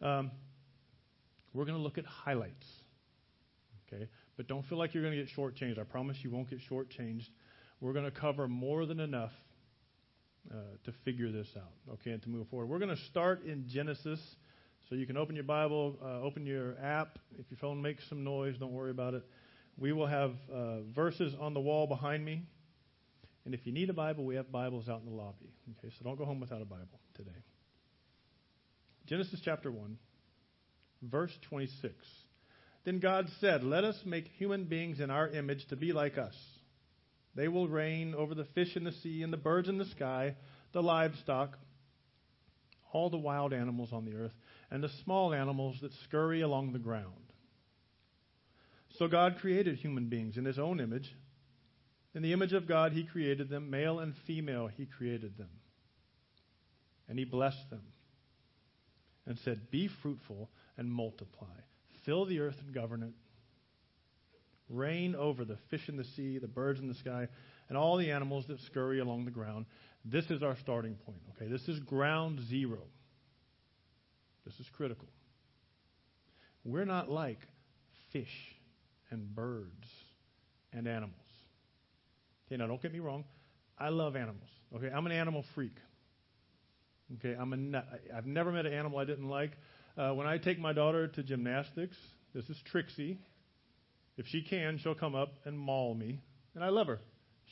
Um, 0.00 0.30
we're 1.52 1.64
going 1.64 1.76
to 1.76 1.82
look 1.82 1.98
at 1.98 2.06
highlights. 2.06 2.66
Okay, 3.92 4.08
but 4.36 4.48
don't 4.48 4.66
feel 4.66 4.78
like 4.78 4.92
you're 4.92 5.02
going 5.02 5.16
to 5.16 5.22
get 5.22 5.34
shortchanged. 5.34 5.78
I 5.78 5.84
promise 5.84 6.16
you 6.22 6.30
won't 6.30 6.50
get 6.50 6.60
shortchanged. 6.70 7.28
We're 7.80 7.92
going 7.92 8.04
to 8.04 8.10
cover 8.10 8.48
more 8.48 8.86
than 8.86 9.00
enough 9.00 9.32
uh, 10.50 10.56
to 10.84 10.92
figure 11.04 11.30
this 11.30 11.48
out, 11.56 11.94
okay, 11.94 12.10
and 12.10 12.22
to 12.22 12.28
move 12.28 12.48
forward. 12.48 12.68
We're 12.68 12.78
going 12.78 12.94
to 12.94 13.02
start 13.10 13.44
in 13.44 13.66
Genesis. 13.68 14.20
So 14.88 14.94
you 14.94 15.06
can 15.06 15.18
open 15.18 15.34
your 15.34 15.44
Bible, 15.44 15.98
uh, 16.02 16.22
open 16.22 16.46
your 16.46 16.76
app. 16.82 17.18
If 17.38 17.44
your 17.50 17.58
phone 17.58 17.82
makes 17.82 18.08
some 18.08 18.24
noise, 18.24 18.56
don't 18.58 18.72
worry 18.72 18.90
about 18.90 19.14
it. 19.14 19.22
We 19.76 19.92
will 19.92 20.06
have 20.06 20.32
uh, 20.52 20.80
verses 20.94 21.34
on 21.38 21.52
the 21.52 21.60
wall 21.60 21.86
behind 21.86 22.24
me. 22.24 22.42
And 23.44 23.54
if 23.54 23.66
you 23.66 23.72
need 23.72 23.90
a 23.90 23.94
Bible, 23.94 24.24
we 24.24 24.36
have 24.36 24.50
Bibles 24.50 24.88
out 24.88 25.00
in 25.00 25.06
the 25.06 25.14
lobby. 25.14 25.50
Okay, 25.78 25.92
so 25.98 26.04
don't 26.04 26.16
go 26.16 26.24
home 26.24 26.40
without 26.40 26.62
a 26.62 26.66
Bible 26.66 27.00
today. 27.14 27.30
Genesis 29.06 29.40
chapter 29.44 29.70
1, 29.70 29.96
verse 31.02 31.32
26. 31.48 31.94
Then 32.84 32.98
God 33.00 33.28
said, 33.40 33.64
Let 33.64 33.84
us 33.84 33.96
make 34.04 34.28
human 34.36 34.64
beings 34.64 35.00
in 35.00 35.10
our 35.10 35.28
image 35.28 35.66
to 35.68 35.76
be 35.76 35.92
like 35.92 36.18
us. 36.18 36.34
They 37.38 37.46
will 37.46 37.68
reign 37.68 38.16
over 38.16 38.34
the 38.34 38.46
fish 38.46 38.76
in 38.76 38.82
the 38.82 38.90
sea 38.90 39.22
and 39.22 39.32
the 39.32 39.36
birds 39.36 39.68
in 39.68 39.78
the 39.78 39.84
sky, 39.84 40.34
the 40.72 40.82
livestock, 40.82 41.56
all 42.92 43.10
the 43.10 43.16
wild 43.16 43.52
animals 43.52 43.92
on 43.92 44.04
the 44.04 44.16
earth, 44.16 44.34
and 44.72 44.82
the 44.82 44.88
small 45.04 45.32
animals 45.32 45.76
that 45.82 45.92
scurry 46.02 46.40
along 46.40 46.72
the 46.72 46.80
ground. 46.80 47.32
So 48.98 49.06
God 49.06 49.36
created 49.38 49.76
human 49.76 50.08
beings 50.08 50.36
in 50.36 50.44
his 50.44 50.58
own 50.58 50.80
image. 50.80 51.14
In 52.12 52.22
the 52.22 52.32
image 52.32 52.54
of 52.54 52.66
God, 52.66 52.90
he 52.90 53.04
created 53.04 53.48
them. 53.48 53.70
Male 53.70 54.00
and 54.00 54.16
female, 54.26 54.66
he 54.66 54.86
created 54.86 55.38
them. 55.38 55.50
And 57.08 57.20
he 57.20 57.24
blessed 57.24 57.70
them 57.70 57.84
and 59.26 59.38
said, 59.38 59.70
Be 59.70 59.86
fruitful 59.86 60.50
and 60.76 60.90
multiply 60.90 61.46
Fill 62.04 62.24
the 62.24 62.40
earth 62.40 62.56
and 62.64 62.74
govern 62.74 63.04
it. 63.04 63.12
Reign 64.68 65.14
over 65.14 65.44
the 65.44 65.56
fish 65.70 65.88
in 65.88 65.96
the 65.96 66.04
sea, 66.04 66.38
the 66.38 66.48
birds 66.48 66.80
in 66.80 66.88
the 66.88 66.94
sky, 66.94 67.28
and 67.68 67.78
all 67.78 67.96
the 67.96 68.10
animals 68.10 68.46
that 68.48 68.60
scurry 68.60 69.00
along 69.00 69.24
the 69.24 69.30
ground. 69.30 69.66
This 70.04 70.26
is 70.30 70.42
our 70.42 70.56
starting 70.56 70.94
point. 70.94 71.20
Okay, 71.36 71.50
this 71.50 71.68
is 71.68 71.78
ground 71.80 72.40
zero. 72.48 72.80
This 74.44 74.54
is 74.60 74.66
critical. 74.76 75.08
We're 76.64 76.84
not 76.84 77.10
like 77.10 77.38
fish 78.12 78.56
and 79.10 79.34
birds 79.34 79.88
and 80.72 80.86
animals. 80.86 81.14
Okay, 82.46 82.56
now 82.56 82.66
don't 82.66 82.80
get 82.80 82.92
me 82.92 83.00
wrong. 83.00 83.24
I 83.78 83.90
love 83.90 84.16
animals. 84.16 84.48
Okay, 84.74 84.90
I'm 84.94 85.06
an 85.06 85.12
animal 85.12 85.44
freak. 85.54 85.76
Okay, 87.18 87.34
I'm 87.38 87.52
a. 87.74 87.84
I've 88.14 88.26
never 88.26 88.52
met 88.52 88.66
an 88.66 88.72
animal 88.72 88.98
I 88.98 89.04
didn't 89.04 89.28
like. 89.28 89.52
Uh, 89.96 90.12
when 90.12 90.26
I 90.26 90.38
take 90.38 90.58
my 90.58 90.72
daughter 90.72 91.08
to 91.08 91.22
gymnastics, 91.22 91.96
this 92.34 92.48
is 92.50 92.56
Trixie. 92.70 93.18
If 94.18 94.26
she 94.26 94.42
can, 94.42 94.78
she'll 94.78 94.94
come 94.94 95.14
up 95.14 95.32
and 95.44 95.58
maul 95.58 95.94
me. 95.94 96.20
And 96.54 96.62
I 96.62 96.68
love 96.68 96.88
her. 96.88 96.98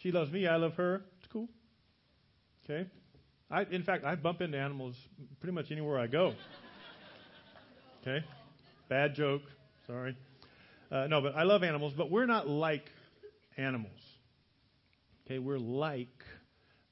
She 0.03 0.11
loves 0.11 0.31
me. 0.31 0.47
I 0.47 0.57
love 0.57 0.75
her. 0.75 1.03
It's 1.21 1.33
cool. 1.33 1.49
Okay? 2.65 2.87
I, 3.51 3.63
in 3.71 3.85
fact, 3.85 4.05
I 4.05 4.17
bump 4.17 4.41
into 4.41 4.59
animals 4.59 4.97
pretty 5.41 5.55
much 5.55 5.71
anywhere 5.71 5.99
I 5.99 6.09
go. 6.09 6.35
Okay? 8.03 8.25
Bad 8.89 9.15
joke. 9.15 9.43
Sorry. 9.87 10.17
Uh, 10.91 11.07
no, 11.09 11.21
but 11.21 11.37
I 11.37 11.45
love 11.45 11.63
animals, 11.63 11.95
but 11.97 12.11
we're 12.11 12.27
not 12.27 12.49
like 12.49 12.85
animals. 13.57 14.01
Okay? 15.25 15.39
We're 15.39 15.59
like 15.59 16.09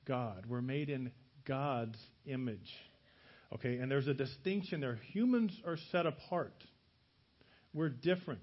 God. 0.07 0.45
We're 0.49 0.63
made 0.63 0.89
in 0.89 1.11
God's 1.45 1.99
image. 2.27 2.73
Okay, 3.55 3.77
and 3.79 3.91
there's 3.91 4.09
a 4.09 4.15
distinction 4.15 4.81
there. 4.81 4.99
Humans 5.13 5.53
are 5.67 5.77
set 5.93 6.07
apart. 6.07 6.55
We're 7.73 7.89
different. 7.89 8.41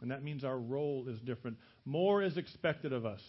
And 0.00 0.10
that 0.10 0.22
means 0.22 0.44
our 0.44 0.58
role 0.58 1.06
is 1.08 1.20
different. 1.20 1.56
More 1.84 2.22
is 2.22 2.36
expected 2.36 2.92
of 2.92 3.04
us. 3.04 3.22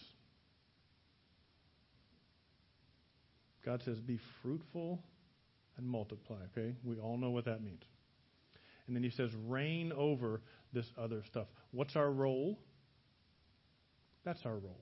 God 3.64 3.82
says, 3.82 4.00
be 4.00 4.18
fruitful 4.42 5.00
and 5.76 5.86
multiply. 5.86 6.36
Okay? 6.56 6.74
We 6.84 6.96
all 6.96 7.16
know 7.16 7.30
what 7.30 7.44
that 7.46 7.62
means. 7.62 7.82
And 8.86 8.96
then 8.96 9.02
he 9.02 9.10
says, 9.10 9.30
reign 9.46 9.92
over 9.96 10.40
this 10.72 10.86
other 10.98 11.22
stuff. 11.26 11.46
What's 11.72 11.96
our 11.96 12.10
role? 12.10 12.58
That's 14.24 14.44
our 14.44 14.56
role. 14.56 14.80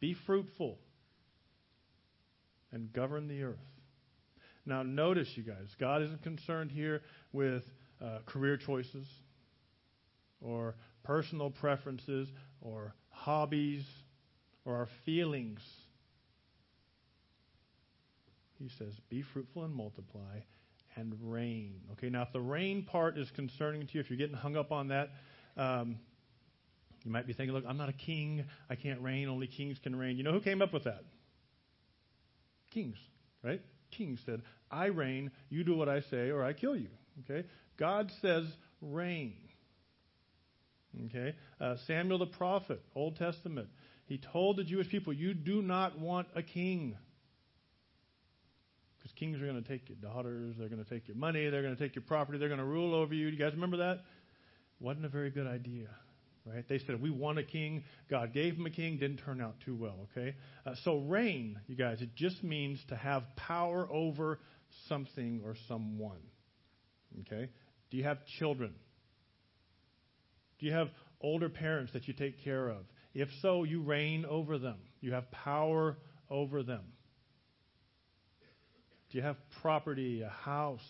Be 0.00 0.14
fruitful 0.14 0.78
and 2.72 2.92
govern 2.92 3.28
the 3.28 3.42
earth. 3.42 3.56
Now, 4.66 4.82
notice, 4.82 5.28
you 5.36 5.42
guys, 5.42 5.74
God 5.78 6.02
isn't 6.02 6.22
concerned 6.22 6.72
here 6.72 7.02
with 7.32 7.62
uh, 8.02 8.18
career 8.26 8.56
choices 8.56 9.06
or 10.40 10.74
personal 11.06 11.50
preferences 11.50 12.28
or 12.60 12.94
hobbies 13.10 13.84
or 14.64 14.74
our 14.74 14.88
feelings. 15.04 15.60
He 18.58 18.70
says, 18.78 18.92
Be 19.08 19.22
fruitful 19.32 19.64
and 19.64 19.74
multiply 19.74 20.40
and 20.96 21.14
reign. 21.22 21.80
Okay, 21.92 22.08
now 22.08 22.22
if 22.22 22.32
the 22.32 22.40
reign 22.40 22.82
part 22.82 23.18
is 23.18 23.30
concerning 23.36 23.86
to 23.86 23.94
you, 23.94 24.00
if 24.00 24.10
you're 24.10 24.18
getting 24.18 24.36
hung 24.36 24.56
up 24.56 24.72
on 24.72 24.88
that, 24.88 25.10
um, 25.56 25.96
you 27.04 27.12
might 27.12 27.26
be 27.26 27.32
thinking, 27.32 27.54
look, 27.54 27.64
I'm 27.68 27.76
not 27.76 27.88
a 27.88 27.94
king. 27.94 28.44
I 28.68 28.74
can't 28.74 29.00
reign. 29.00 29.28
Only 29.28 29.46
kings 29.46 29.78
can 29.82 29.94
reign. 29.94 30.16
You 30.16 30.24
know 30.24 30.32
who 30.32 30.40
came 30.40 30.60
up 30.60 30.72
with 30.72 30.84
that? 30.84 31.04
Kings, 32.72 32.96
right? 33.44 33.60
Kings 33.92 34.18
said, 34.26 34.42
I 34.70 34.86
reign. 34.86 35.30
You 35.48 35.62
do 35.62 35.76
what 35.76 35.88
I 35.88 36.00
say, 36.00 36.30
or 36.30 36.42
I 36.42 36.52
kill 36.52 36.76
you. 36.76 36.88
Okay? 37.20 37.46
God 37.76 38.10
says, 38.20 38.44
reign. 38.80 39.34
Okay? 41.06 41.34
Uh, 41.60 41.76
Samuel 41.86 42.18
the 42.18 42.26
prophet, 42.26 42.80
Old 42.94 43.16
Testament, 43.16 43.68
he 44.06 44.20
told 44.32 44.56
the 44.56 44.64
Jewish 44.64 44.88
people, 44.88 45.12
You 45.12 45.34
do 45.34 45.62
not 45.62 45.98
want 45.98 46.28
a 46.34 46.42
king. 46.42 46.96
Because 48.98 49.12
kings 49.12 49.40
are 49.40 49.46
going 49.46 49.62
to 49.62 49.68
take 49.68 49.88
your 49.88 49.98
daughters, 49.98 50.54
they're 50.58 50.68
going 50.68 50.82
to 50.82 50.90
take 50.90 51.06
your 51.06 51.16
money, 51.16 51.48
they're 51.48 51.62
going 51.62 51.76
to 51.76 51.82
take 51.82 51.94
your 51.94 52.04
property, 52.04 52.38
they're 52.38 52.48
going 52.48 52.60
to 52.60 52.64
rule 52.64 52.94
over 52.94 53.14
you. 53.14 53.28
You 53.28 53.38
guys 53.38 53.52
remember 53.52 53.78
that? 53.78 54.00
Wasn't 54.80 55.04
a 55.04 55.08
very 55.08 55.30
good 55.30 55.46
idea. 55.46 55.88
Right? 56.44 56.64
They 56.68 56.78
said, 56.78 57.02
We 57.02 57.10
want 57.10 57.38
a 57.38 57.42
king. 57.42 57.82
God 58.08 58.32
gave 58.32 58.56
them 58.56 58.66
a 58.66 58.70
king. 58.70 58.98
Didn't 58.98 59.18
turn 59.18 59.40
out 59.40 59.56
too 59.64 59.74
well. 59.74 60.08
Okay? 60.16 60.36
Uh, 60.64 60.74
so, 60.84 60.98
reign, 60.98 61.58
you 61.66 61.74
guys, 61.74 62.00
it 62.00 62.14
just 62.14 62.42
means 62.44 62.78
to 62.88 62.96
have 62.96 63.24
power 63.34 63.88
over 63.90 64.38
something 64.88 65.42
or 65.44 65.56
someone. 65.66 66.20
Okay? 67.22 67.50
Do 67.90 67.96
you 67.96 68.04
have 68.04 68.18
children? 68.38 68.74
Do 70.58 70.66
you 70.66 70.72
have 70.72 70.88
older 71.20 71.48
parents 71.48 71.92
that 71.92 72.08
you 72.08 72.14
take 72.14 72.42
care 72.42 72.68
of? 72.68 72.84
If 73.14 73.28
so, 73.40 73.64
you 73.64 73.82
reign 73.82 74.24
over 74.24 74.58
them. 74.58 74.76
You 75.00 75.12
have 75.12 75.30
power 75.30 75.96
over 76.30 76.62
them. 76.62 76.82
Do 79.10 79.18
you 79.18 79.22
have 79.22 79.36
property, 79.62 80.22
a 80.22 80.28
house, 80.28 80.86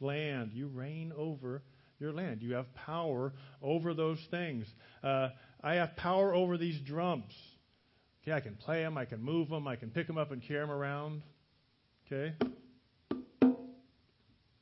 land? 0.00 0.52
You 0.54 0.68
reign 0.68 1.12
over 1.16 1.62
your 1.98 2.12
land. 2.12 2.42
You 2.42 2.54
have 2.54 2.72
power 2.74 3.32
over 3.62 3.94
those 3.94 4.18
things. 4.30 4.66
Uh, 5.02 5.30
I 5.62 5.74
have 5.74 5.96
power 5.96 6.34
over 6.34 6.58
these 6.58 6.78
drums. 6.80 7.32
Okay, 8.22 8.32
I 8.32 8.40
can 8.40 8.56
play 8.56 8.82
them, 8.82 8.98
I 8.98 9.04
can 9.04 9.22
move 9.22 9.48
them, 9.48 9.68
I 9.68 9.76
can 9.76 9.90
pick 9.90 10.06
them 10.06 10.18
up 10.18 10.32
and 10.32 10.42
carry 10.42 10.60
them 10.60 10.70
around. 10.70 11.22
Okay? 12.06 12.34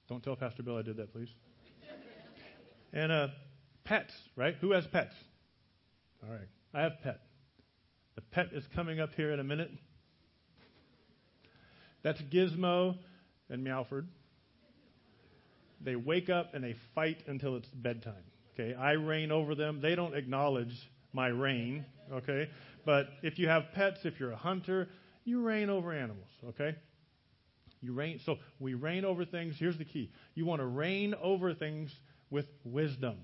Don't 0.09 0.23
tell 0.23 0.37
Pastor 0.37 0.63
Bill 0.63 0.77
I 0.77 0.83
did 0.83 0.99
that, 0.99 1.13
please. 1.13 1.29
and 2.93 3.11
uh, 3.11 3.29
pets, 3.85 4.13
right? 4.37 4.57
Who 4.61 4.73
has 4.73 4.87
pets? 4.87 5.15
All 6.25 6.33
right. 6.33 6.49
I 6.73 6.83
have 6.83 7.01
pet. 7.03 7.21
The 8.17 8.23
pet 8.23 8.49
is 8.53 8.65
coming 8.75 9.01
up 9.01 9.11
here 9.15 9.33
in 9.33 9.41
a 9.41 9.45
minute. 9.45 9.71
That's 12.03 12.21
Gizmo 12.23 12.97
and 13.49 13.67
Meowford. 13.67 14.07
They 15.81 15.97
wake 15.97 16.31
up 16.31 16.55
and 16.55 16.65
they 16.65 16.77
fight 16.95 17.23
until 17.27 17.57
it's 17.57 17.69
bedtime. 17.69 18.15
Okay, 18.55 18.75
I 18.75 18.93
reign 18.93 19.33
over 19.33 19.55
them. 19.55 19.81
They 19.81 19.95
don't 19.95 20.15
acknowledge 20.15 20.91
my 21.13 21.29
reign. 21.29 21.85
Okay, 22.13 22.49
but 22.85 23.09
if 23.23 23.39
you 23.39 23.49
have 23.49 23.73
pets, 23.75 24.01
if 24.05 24.21
you're 24.21 24.33
a 24.33 24.37
hunter, 24.37 24.89
you 25.25 25.43
reign 25.43 25.71
over 25.71 25.93
animals. 25.93 26.29
Okay, 26.51 26.77
you 27.81 27.93
reign. 27.93 28.21
So 28.25 28.39
we 28.61 28.75
reign 28.75 29.05
over 29.05 29.25
things. 29.25 29.57
Here's 29.59 29.77
the 29.77 29.85
key: 29.85 30.11
you 30.35 30.47
want 30.47 30.61
to 30.61 30.67
reign 30.67 31.15
over 31.21 31.53
things 31.53 31.95
with 32.31 32.47
wisdom 32.65 33.17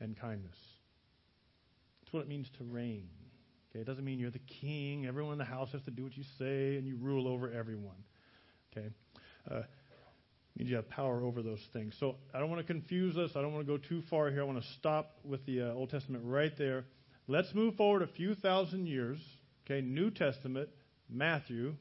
and 0.00 0.16
kindness. 0.18 0.56
That's 2.00 2.12
what 2.12 2.20
it 2.20 2.28
means 2.28 2.48
to 2.58 2.64
reign. 2.64 3.08
Okay, 3.70 3.80
it 3.80 3.86
doesn't 3.86 4.04
mean 4.04 4.18
you're 4.18 4.30
the 4.30 4.40
king. 4.60 5.06
Everyone 5.06 5.32
in 5.32 5.38
the 5.38 5.44
house 5.44 5.70
has 5.72 5.82
to 5.82 5.90
do 5.90 6.02
what 6.02 6.16
you 6.16 6.24
say, 6.38 6.76
and 6.76 6.86
you 6.86 6.96
rule 6.96 7.28
over 7.28 7.50
everyone. 7.52 8.02
Okay, 8.72 8.88
uh, 9.50 9.62
means 10.60 10.70
you 10.70 10.76
have 10.76 10.88
power 10.88 11.22
over 11.22 11.42
those 11.42 11.66
things. 11.72 11.94
So 11.98 12.16
I 12.34 12.38
don't 12.38 12.50
want 12.50 12.66
to 12.66 12.72
confuse 12.72 13.16
us. 13.16 13.30
I 13.34 13.40
don't 13.40 13.52
want 13.52 13.66
to 13.66 13.72
go 13.72 13.78
too 13.78 14.02
far 14.10 14.30
here. 14.30 14.42
I 14.42 14.44
want 14.44 14.60
to 14.60 14.68
stop 14.78 15.18
with 15.24 15.44
the 15.46 15.62
uh, 15.62 15.72
Old 15.72 15.90
Testament 15.90 16.24
right 16.26 16.52
there. 16.58 16.84
Let's 17.28 17.54
move 17.54 17.76
forward 17.76 18.02
a 18.02 18.06
few 18.06 18.34
thousand 18.34 18.86
years. 18.86 19.18
Okay, 19.64 19.80
New 19.80 20.10
Testament, 20.10 20.68
Matthew, 21.08 21.76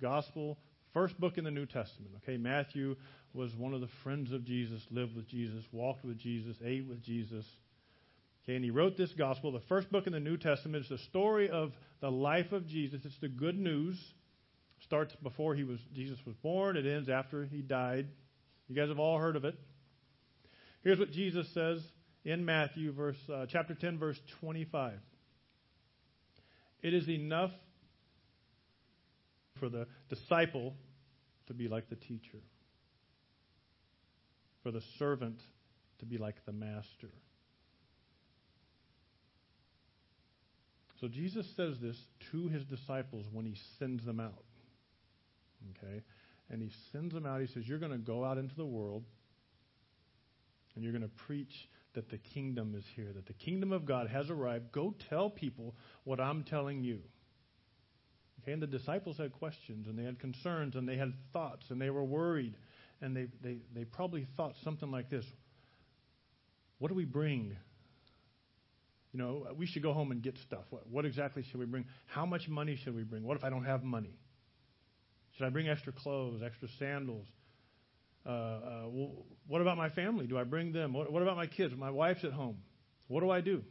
Gospel, 0.00 0.58
first 0.92 1.18
book 1.20 1.38
in 1.38 1.44
the 1.44 1.50
New 1.50 1.66
Testament. 1.66 2.14
Okay, 2.22 2.36
Matthew 2.36 2.96
was 3.32 3.54
one 3.54 3.74
of 3.74 3.80
the 3.80 3.88
friends 4.02 4.32
of 4.32 4.44
Jesus, 4.44 4.82
lived 4.90 5.14
with 5.14 5.28
Jesus, 5.28 5.64
walked 5.72 6.04
with 6.04 6.18
Jesus, 6.18 6.56
ate 6.64 6.86
with 6.86 7.02
Jesus. 7.02 7.44
Okay, 8.44 8.56
and 8.56 8.64
he 8.64 8.70
wrote 8.70 8.96
this 8.96 9.12
gospel. 9.12 9.52
The 9.52 9.60
first 9.68 9.90
book 9.90 10.06
in 10.06 10.12
the 10.12 10.20
New 10.20 10.36
Testament 10.36 10.84
is 10.84 10.90
the 10.90 10.98
story 10.98 11.48
of 11.50 11.72
the 12.00 12.10
life 12.10 12.52
of 12.52 12.66
Jesus. 12.66 13.00
It's 13.04 13.18
the 13.20 13.28
good 13.28 13.58
news. 13.58 13.96
Starts 14.84 15.14
before 15.22 15.54
he 15.54 15.62
was 15.62 15.78
Jesus 15.94 16.18
was 16.26 16.34
born. 16.36 16.76
It 16.76 16.86
ends 16.86 17.08
after 17.08 17.44
he 17.44 17.60
died. 17.60 18.06
You 18.68 18.74
guys 18.74 18.88
have 18.88 18.98
all 18.98 19.18
heard 19.18 19.36
of 19.36 19.44
it. 19.44 19.54
Here's 20.82 20.98
what 20.98 21.10
Jesus 21.10 21.46
says 21.52 21.82
in 22.24 22.44
Matthew, 22.44 22.92
verse 22.92 23.18
uh, 23.32 23.46
chapter 23.48 23.74
10, 23.74 23.98
verse 23.98 24.18
25. 24.40 24.94
It 26.82 26.94
is 26.94 27.08
enough 27.08 27.50
for 29.60 29.68
the 29.68 29.86
disciple 30.08 30.74
to 31.46 31.54
be 31.54 31.68
like 31.68 31.88
the 31.88 31.96
teacher, 31.96 32.38
for 34.62 34.70
the 34.72 34.82
servant 34.98 35.40
to 36.00 36.06
be 36.06 36.18
like 36.18 36.44
the 36.46 36.52
master. 36.52 37.10
So 41.00 41.08
Jesus 41.08 41.46
says 41.56 41.76
this 41.80 41.96
to 42.32 42.48
his 42.48 42.64
disciples 42.64 43.26
when 43.32 43.46
he 43.46 43.56
sends 43.78 44.04
them 44.04 44.20
out. 44.20 44.44
Okay? 45.70 46.02
And 46.50 46.60
he 46.60 46.70
sends 46.92 47.14
them 47.14 47.26
out. 47.26 47.40
He 47.40 47.46
says, 47.46 47.66
You're 47.66 47.78
going 47.78 47.92
to 47.92 47.98
go 47.98 48.24
out 48.24 48.38
into 48.38 48.54
the 48.54 48.66
world 48.66 49.04
and 50.74 50.84
you're 50.84 50.92
going 50.92 51.02
to 51.02 51.24
preach 51.26 51.68
that 51.94 52.10
the 52.10 52.18
kingdom 52.18 52.74
is 52.76 52.84
here, 52.94 53.12
that 53.14 53.26
the 53.26 53.32
kingdom 53.32 53.72
of 53.72 53.84
God 53.84 54.08
has 54.08 54.30
arrived. 54.30 54.72
Go 54.72 54.94
tell 55.08 55.28
people 55.28 55.74
what 56.04 56.20
I'm 56.20 56.44
telling 56.44 56.82
you. 56.82 57.00
Okay, 58.42 58.52
and 58.52 58.62
the 58.62 58.66
disciples 58.66 59.18
had 59.18 59.32
questions 59.32 59.86
and 59.86 59.98
they 59.98 60.04
had 60.04 60.18
concerns 60.18 60.76
and 60.76 60.88
they 60.88 60.96
had 60.96 61.12
thoughts 61.32 61.66
and 61.70 61.80
they 61.80 61.90
were 61.90 62.04
worried. 62.04 62.54
And 63.02 63.16
they, 63.16 63.26
they, 63.42 63.58
they 63.74 63.84
probably 63.84 64.26
thought 64.36 64.54
something 64.62 64.90
like 64.90 65.08
this 65.10 65.24
What 66.78 66.88
do 66.88 66.94
we 66.94 67.04
bring? 67.04 67.56
You 69.12 69.18
know, 69.18 69.46
we 69.56 69.66
should 69.66 69.82
go 69.82 69.92
home 69.92 70.12
and 70.12 70.22
get 70.22 70.38
stuff. 70.38 70.64
What, 70.70 70.86
what 70.86 71.04
exactly 71.04 71.42
should 71.50 71.58
we 71.58 71.66
bring? 71.66 71.84
How 72.06 72.24
much 72.24 72.48
money 72.48 72.76
should 72.76 72.94
we 72.94 73.02
bring? 73.02 73.24
What 73.24 73.36
if 73.36 73.44
I 73.44 73.50
don't 73.50 73.64
have 73.64 73.82
money? 73.82 74.16
Should 75.36 75.46
I 75.46 75.50
bring 75.50 75.68
extra 75.68 75.92
clothes, 75.92 76.42
extra 76.44 76.68
sandals? 76.78 77.26
Uh, 78.24 78.28
uh, 78.28 78.82
well, 78.88 79.26
what 79.48 79.62
about 79.62 79.78
my 79.78 79.88
family? 79.88 80.26
Do 80.26 80.38
I 80.38 80.44
bring 80.44 80.72
them? 80.72 80.92
What, 80.92 81.10
what 81.10 81.22
about 81.22 81.36
my 81.36 81.46
kids? 81.46 81.74
My 81.76 81.90
wife's 81.90 82.22
at 82.24 82.32
home. 82.32 82.58
What 83.08 83.20
do 83.20 83.30
I 83.30 83.40
do? 83.40 83.64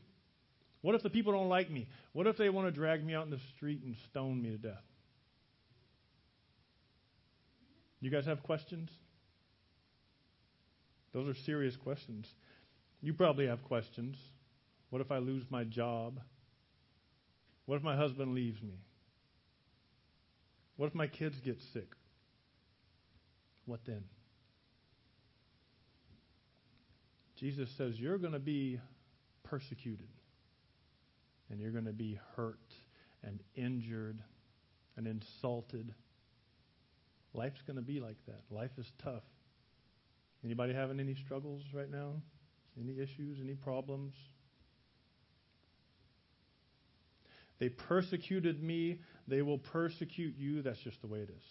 What 0.82 0.96
if 0.96 1.04
the 1.04 1.10
people 1.10 1.34
don't 1.34 1.50
like 1.50 1.70
me? 1.70 1.88
What 2.14 2.28
if 2.28 2.38
they 2.38 2.50
want 2.50 2.68
to 2.68 2.72
drag 2.72 3.06
me 3.06 3.14
out 3.14 3.26
in 3.26 3.32
the 3.32 3.40
street 3.56 3.82
and 3.84 3.96
stone 4.10 4.42
me 4.42 4.52
to 4.52 4.58
death? 4.58 4.84
You 8.00 8.10
guys 8.10 8.26
have 8.26 8.44
questions? 8.44 8.90
Those 11.14 11.28
are 11.28 11.40
serious 11.46 11.76
questions. 11.76 12.28
You 13.02 13.14
probably 13.14 13.48
have 13.48 13.64
questions. 13.64 14.18
What 14.90 15.02
if 15.02 15.12
I 15.12 15.18
lose 15.18 15.44
my 15.50 15.64
job? 15.64 16.20
What 17.66 17.76
if 17.76 17.84
my 17.84 17.96
husband 17.96 18.34
leaves 18.34 18.62
me? 18.62 18.80
What 20.78 20.88
if 20.88 20.96
my 20.96 21.08
kids 21.08 21.36
get 21.44 21.58
sick? 21.74 21.90
What 23.66 23.82
then? 23.86 24.04
Jesus 27.40 27.70
says, 27.78 28.00
You're 28.00 28.18
going 28.18 28.34
to 28.34 28.40
be 28.40 28.80
persecuted, 29.44 30.08
and 31.50 31.60
you're 31.60 31.72
going 31.72 31.86
to 31.86 31.94
be 31.94 32.20
hurt 32.36 32.74
and 33.24 33.42
injured 33.56 34.22
and 34.98 35.08
insulted. 35.08 35.94
Life's 37.34 37.62
going 37.66 37.78
to 37.78 37.82
be 37.82 38.00
like 38.00 38.18
that. 38.28 38.42
Life 38.50 38.72
is 38.78 38.92
tough. 39.04 39.24
Anybody 40.44 40.74
having 40.74 41.00
any 41.00 41.16
struggles 41.16 41.64
right 41.74 41.90
now? 41.90 42.14
Any 42.80 43.00
issues? 43.00 43.40
Any 43.42 43.56
problems? 43.56 44.14
They 47.60 47.70
persecuted 47.70 48.64
me. 48.64 49.02
They 49.28 49.42
will 49.42 49.58
persecute 49.58 50.36
you. 50.38 50.62
That's 50.62 50.80
just 50.80 51.02
the 51.02 51.08
way 51.08 51.20
it 51.20 51.30
is. 51.30 51.44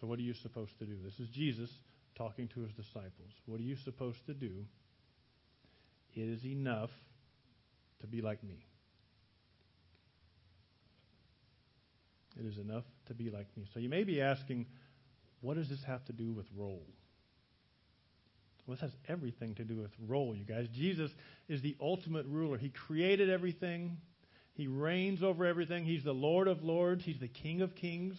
So, 0.00 0.06
what 0.06 0.18
are 0.18 0.22
you 0.22 0.34
supposed 0.34 0.78
to 0.78 0.86
do? 0.86 0.96
This 1.04 1.20
is 1.20 1.28
Jesus 1.28 1.70
talking 2.16 2.48
to 2.48 2.60
his 2.62 2.72
disciples. 2.72 3.30
What 3.46 3.60
are 3.60 3.64
you 3.64 3.76
supposed 3.76 4.24
to 4.26 4.34
do? 4.34 4.64
It 6.14 6.28
is 6.28 6.44
enough 6.44 6.90
to 8.02 8.06
be 8.06 8.20
like 8.20 8.42
me. 8.44 8.66
It 12.38 12.46
is 12.46 12.58
enough 12.58 12.84
to 13.06 13.14
be 13.14 13.30
like 13.30 13.48
me. 13.56 13.66
So 13.72 13.80
you 13.80 13.88
may 13.88 14.04
be 14.04 14.20
asking, 14.20 14.66
what 15.40 15.56
does 15.56 15.68
this 15.68 15.82
have 15.84 16.04
to 16.06 16.12
do 16.12 16.32
with 16.32 16.46
role? 16.56 16.86
Well, 18.66 18.76
this 18.76 18.80
has 18.80 18.96
everything 19.08 19.54
to 19.56 19.64
do 19.64 19.76
with 19.76 19.90
role, 20.06 20.34
you 20.34 20.44
guys. 20.44 20.68
Jesus 20.68 21.10
is 21.48 21.62
the 21.62 21.76
ultimate 21.80 22.26
ruler. 22.26 22.58
He 22.58 22.68
created 22.68 23.28
everything, 23.28 23.98
He 24.54 24.66
reigns 24.68 25.22
over 25.22 25.44
everything. 25.44 25.84
He's 25.84 26.04
the 26.04 26.12
Lord 26.12 26.48
of 26.48 26.62
lords, 26.62 27.04
He's 27.04 27.18
the 27.18 27.28
King 27.28 27.60
of 27.60 27.74
kings. 27.74 28.18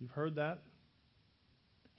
You've 0.00 0.10
heard 0.10 0.36
that? 0.36 0.60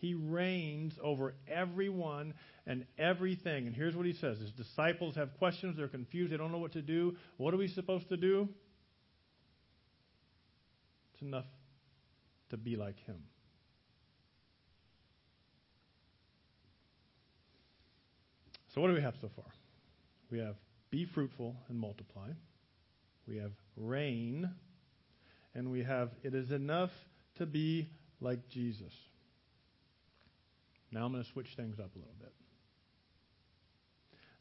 He 0.06 0.14
reigns 0.14 0.94
over 1.02 1.34
everyone 1.48 2.36
and 2.68 2.86
everything. 3.00 3.66
And 3.66 3.76
here's 3.76 3.96
what 3.96 4.06
he 4.06 4.14
says 4.14 4.38
His 4.38 4.52
disciples 4.52 5.16
have 5.16 5.36
questions, 5.40 5.78
they're 5.78 5.88
confused, 5.88 6.32
they 6.32 6.38
don't 6.38 6.52
know 6.52 6.60
what 6.60 6.74
to 6.74 6.84
do. 6.84 7.16
What 7.38 7.56
are 7.56 7.58
we 7.58 7.68
supposed 7.68 8.10
to 8.10 8.18
do? 8.18 8.48
It's 11.12 11.24
enough 11.24 11.48
to 12.52 12.58
be 12.58 12.76
like 12.76 13.00
him. 13.08 13.18
So, 18.76 18.82
what 18.82 18.90
do 18.90 18.94
we 18.94 19.02
have 19.02 19.16
so 19.20 19.32
far? 19.36 19.46
We 20.30 20.38
have 20.38 20.56
be 20.92 21.06
fruitful 21.06 21.56
and 21.68 21.80
multiply. 21.80 22.30
We 23.28 23.38
have 23.38 23.54
reign. 23.76 24.52
And 25.56 25.72
we 25.72 25.82
have 25.82 26.12
it 26.22 26.36
is 26.36 26.52
enough 26.52 26.92
to 27.38 27.48
be 27.48 27.90
like 28.22 28.48
Jesus. 28.50 28.94
Now 30.92 31.06
I'm 31.06 31.12
going 31.12 31.24
to 31.24 31.30
switch 31.32 31.50
things 31.56 31.80
up 31.80 31.96
a 31.96 32.00
little 32.00 32.16
bit. 32.20 32.32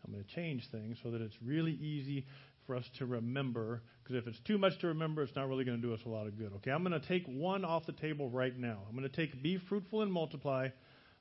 I'm 0.05 0.13
going 0.13 0.25
to 0.25 0.35
change 0.35 0.69
things 0.71 0.99
so 1.03 1.11
that 1.11 1.21
it's 1.21 1.37
really 1.43 1.73
easy 1.73 2.27
for 2.67 2.77
us 2.77 2.85
to 2.99 3.07
remember, 3.07 3.83
because 4.03 4.17
if 4.17 4.27
it's 4.27 4.41
too 4.41 4.59
much 4.59 4.79
to 4.81 4.89
remember, 4.89 5.23
it's 5.23 5.35
not 5.35 5.49
really 5.49 5.65
going 5.65 5.81
to 5.81 5.87
do 5.87 5.95
us 5.95 6.01
a 6.07 6.09
lot 6.09 6.27
of 6.27 6.39
good. 6.39 6.53
Okay, 6.57 6.71
I'm 6.71 6.83
going 6.83 6.99
to 6.99 7.07
take 7.07 7.27
one 7.27 7.65
off 7.65 7.87
the 7.87 7.93
table 7.93 8.29
right 8.31 8.57
now. 8.59 8.79
I'm 8.89 8.97
going 8.97 9.09
to 9.09 9.15
take 9.15 9.43
be 9.43 9.59
fruitful 9.69 10.03
and 10.03 10.13
multiply 10.13 10.69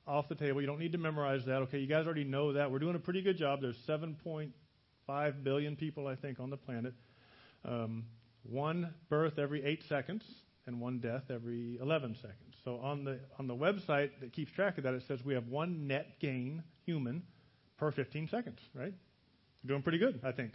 off 0.06 0.28
the 0.28 0.34
table. 0.34 0.60
You 0.60 0.66
don't 0.66 0.78
need 0.78 0.92
to 0.92 0.98
memorize 0.98 1.44
that. 1.46 1.62
Okay, 1.62 1.78
you 1.78 1.86
guys 1.86 2.06
already 2.06 2.24
know 2.24 2.52
that. 2.54 2.70
We're 2.70 2.78
doing 2.78 2.94
a 2.94 3.00
pretty 3.00 3.22
good 3.22 3.36
job. 3.36 3.60
There's 3.60 3.76
7.5 3.88 5.44
billion 5.44 5.76
people, 5.76 6.06
I 6.06 6.16
think, 6.16 6.40
on 6.40 6.50
the 6.50 6.56
planet. 6.56 6.94
Um, 7.64 8.04
one 8.42 8.92
birth 9.08 9.38
every 9.38 9.64
eight 9.64 9.82
seconds 9.88 10.22
and 10.66 10.80
one 10.80 10.98
death 10.98 11.24
every 11.30 11.78
11 11.80 12.16
seconds. 12.16 12.43
So 12.64 12.78
on 12.82 13.04
the 13.04 13.20
on 13.38 13.46
the 13.46 13.54
website 13.54 14.10
that 14.20 14.32
keeps 14.32 14.50
track 14.52 14.78
of 14.78 14.84
that, 14.84 14.94
it 14.94 15.02
says 15.06 15.24
we 15.24 15.34
have 15.34 15.48
one 15.48 15.86
net 15.86 16.18
gain 16.18 16.62
human 16.86 17.22
per 17.76 17.90
15 17.90 18.28
seconds. 18.28 18.58
Right? 18.74 18.94
Doing 19.66 19.82
pretty 19.82 19.98
good, 19.98 20.20
I 20.24 20.32
think. 20.32 20.52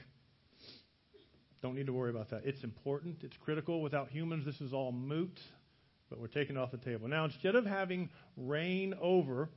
Don't 1.62 1.76
need 1.76 1.88
to 1.88 1.94
worry 1.94 2.10
about 2.10 2.30
that. 2.30 2.44
It's 2.46 2.64
important. 2.64 3.18
It's 3.22 3.36
critical. 3.38 3.82
Without 3.82 4.10
humans, 4.10 4.46
this 4.46 4.62
is 4.62 4.74
all 4.74 4.92
moot. 4.92 5.40
But 6.10 6.20
we're 6.20 6.28
taking 6.28 6.56
it 6.56 6.60
off 6.60 6.72
the 6.72 6.78
table. 6.78 7.08
Now, 7.08 7.26
instead 7.26 7.56
of 7.56 7.66
having 7.66 8.10
reign 8.38 8.96
over 9.00 9.50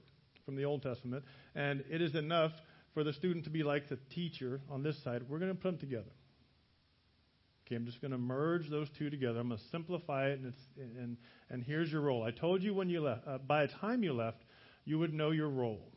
from 0.44 0.56
the 0.56 0.64
Old 0.64 0.82
Testament, 0.82 1.25
and 1.54 1.82
it 1.88 2.02
is 2.02 2.14
enough 2.14 2.52
for 2.92 3.04
the 3.04 3.12
student 3.12 3.44
to 3.44 3.50
be 3.50 3.62
like 3.62 3.88
the 3.88 3.99
teacher 4.11 4.61
on 4.68 4.82
this 4.82 5.02
side, 5.02 5.23
we're 5.28 5.38
going 5.38 5.50
to 5.50 5.54
put 5.54 5.71
them 5.71 5.78
together. 5.78 6.11
Okay, 7.73 7.79
I'm 7.79 7.87
just 7.87 8.02
going 8.02 8.11
to 8.11 8.18
merge 8.18 8.68
those 8.68 8.90
two 8.99 9.09
together. 9.09 9.40
I'm 9.40 9.49
going 9.49 9.59
to 9.59 9.64
simplify 9.70 10.27
it, 10.29 10.40
and, 10.40 10.53
and, 10.77 11.16
and 11.49 11.64
here's 11.64 11.90
your 11.90 12.03
role. 12.03 12.23
I 12.23 12.31
told 12.31 12.62
you 12.62 12.75
when 12.75 12.90
you 12.90 13.01
left, 13.01 13.27
uh, 13.27 13.38
by 13.38 13.64
the 13.64 13.73
time 13.73 14.03
you 14.03 14.12
left, 14.12 14.42
you 14.85 14.99
would 14.99 15.14
know 15.14 15.31
your 15.31 15.49
role. 15.49 15.90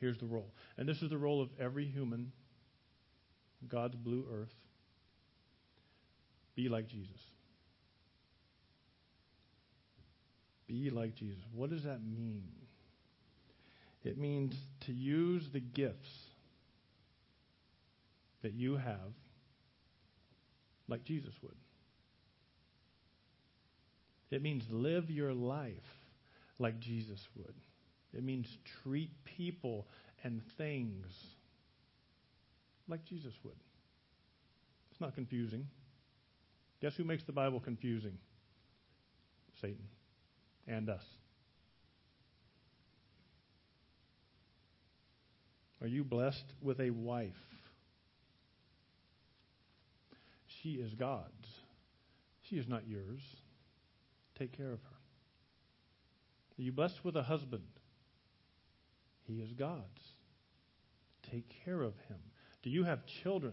Here's 0.00 0.18
the 0.18 0.26
role. 0.26 0.52
And 0.76 0.88
this 0.88 1.02
is 1.02 1.10
the 1.10 1.18
role 1.18 1.40
of 1.40 1.50
every 1.60 1.86
human 1.86 2.32
God's 3.68 3.94
blue 3.94 4.26
earth. 4.28 4.52
Be 6.56 6.68
like 6.68 6.88
Jesus. 6.88 7.20
Be 10.66 10.90
like 10.90 11.14
Jesus. 11.14 11.44
What 11.52 11.70
does 11.70 11.84
that 11.84 12.00
mean? 12.04 12.48
It 14.02 14.18
means 14.18 14.56
to 14.86 14.92
use 14.92 15.48
the 15.52 15.60
gifts 15.60 16.10
that 18.42 18.54
you 18.54 18.76
have 18.78 19.12
like 20.88 21.04
Jesus 21.04 21.34
would. 21.42 21.56
It 24.30 24.42
means 24.42 24.64
live 24.70 25.10
your 25.10 25.32
life 25.32 25.72
like 26.58 26.80
Jesus 26.80 27.20
would. 27.36 27.54
It 28.12 28.24
means 28.24 28.46
treat 28.82 29.10
people 29.24 29.86
and 30.22 30.40
things 30.56 31.06
like 32.88 33.04
Jesus 33.04 33.32
would. 33.44 33.56
It's 34.90 35.00
not 35.00 35.14
confusing. 35.14 35.66
Guess 36.80 36.94
who 36.96 37.04
makes 37.04 37.24
the 37.24 37.32
Bible 37.32 37.60
confusing? 37.60 38.18
Satan 39.60 39.86
and 40.66 40.88
us. 40.88 41.04
Are 45.80 45.86
you 45.86 46.04
blessed 46.04 46.44
with 46.62 46.80
a 46.80 46.90
wife? 46.90 47.32
She 50.64 50.70
is 50.70 50.94
God's. 50.94 51.46
She 52.40 52.56
is 52.56 52.66
not 52.66 52.88
yours. 52.88 53.20
Take 54.38 54.56
care 54.56 54.72
of 54.72 54.80
her. 54.80 54.96
Are 56.58 56.62
you 56.62 56.72
blessed 56.72 57.04
with 57.04 57.16
a 57.16 57.22
husband? 57.22 57.68
He 59.26 59.34
is 59.34 59.52
God's. 59.52 60.00
Take 61.30 61.52
care 61.66 61.82
of 61.82 61.92
him. 62.08 62.16
Do 62.62 62.70
you 62.70 62.84
have 62.84 63.00
children? 63.22 63.52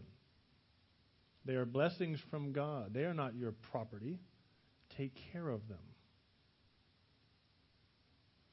They 1.44 1.56
are 1.56 1.66
blessings 1.66 2.20
from 2.30 2.54
God. 2.54 2.94
They 2.94 3.04
are 3.04 3.14
not 3.14 3.36
your 3.36 3.52
property. 3.52 4.22
Take 4.98 5.20
care 5.34 5.50
of 5.50 5.68
them. 5.68 5.80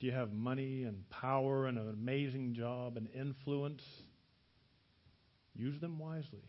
Do 0.01 0.09
you 0.09 0.13
have 0.13 0.33
money 0.33 0.83
and 0.83 1.09
power 1.11 1.67
and 1.67 1.79
an 1.79 1.89
amazing 1.91 2.55
job 2.55 2.97
and 2.97 3.09
influence? 3.15 3.85
Use 5.55 5.79
them 5.81 6.01
wisely. 6.01 6.43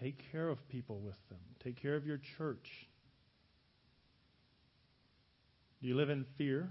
Take 0.00 0.30
care 0.30 0.48
of 0.48 0.68
people 0.68 1.00
with 1.00 1.16
them. 1.28 1.38
Take 1.62 1.80
care 1.80 1.96
of 1.96 2.06
your 2.06 2.18
church. 2.38 2.88
Do 5.80 5.88
you 5.88 5.94
live 5.96 6.10
in 6.10 6.24
fear 6.36 6.70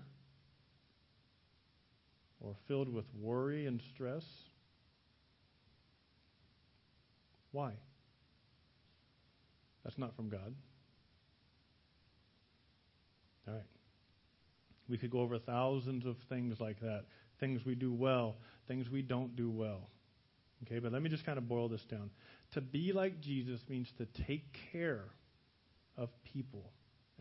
or 2.40 2.56
filled 2.68 2.94
with 2.94 3.06
worry 3.20 3.66
and 3.66 3.82
stress? 3.94 4.24
Why? 7.52 7.72
That's 9.84 9.98
not 9.98 10.16
from 10.16 10.30
God. 10.30 10.54
All 13.48 13.54
right. 13.54 13.64
We 14.90 14.98
could 14.98 15.10
go 15.10 15.20
over 15.20 15.38
thousands 15.38 16.06
of 16.06 16.18
things 16.30 16.60
like 16.60 16.80
that. 16.82 17.06
Things 17.40 17.66
we 17.66 17.76
do 17.76 17.94
well, 17.94 18.36
things 18.68 18.90
we 18.90 19.02
don't 19.02 19.36
do 19.36 19.50
well. 19.50 19.90
Okay, 20.66 20.80
but 20.80 20.92
let 20.92 21.02
me 21.02 21.10
just 21.10 21.26
kind 21.26 21.38
of 21.38 21.48
boil 21.48 21.70
this 21.70 21.84
down. 21.86 22.10
To 22.54 22.62
be 22.62 22.92
like 22.92 23.22
Jesus 23.22 23.60
means 23.70 23.92
to 23.98 24.08
take 24.26 24.58
care 24.72 25.06
of 25.98 26.10
people 26.24 26.72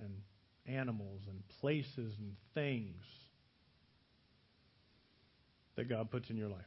and 0.01 0.23
animals 0.67 1.23
and 1.29 1.43
places 1.61 2.15
and 2.19 2.37
things 2.55 3.05
that 5.77 5.89
God 5.89 6.11
puts 6.11 6.31
in 6.31 6.37
your 6.37 6.49
life. 6.49 6.65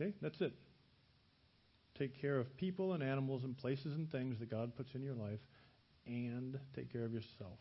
Okay, 0.00 0.12
that's 0.20 0.40
it. 0.40 0.52
Take 1.98 2.20
care 2.20 2.38
of 2.38 2.56
people 2.56 2.92
and 2.94 3.02
animals 3.02 3.44
and 3.44 3.56
places 3.56 3.94
and 3.94 4.10
things 4.10 4.40
that 4.40 4.50
God 4.50 4.74
puts 4.76 4.94
in 4.94 5.02
your 5.02 5.14
life 5.14 5.38
and 6.06 6.58
take 6.74 6.92
care 6.92 7.04
of 7.04 7.12
yourself. 7.12 7.58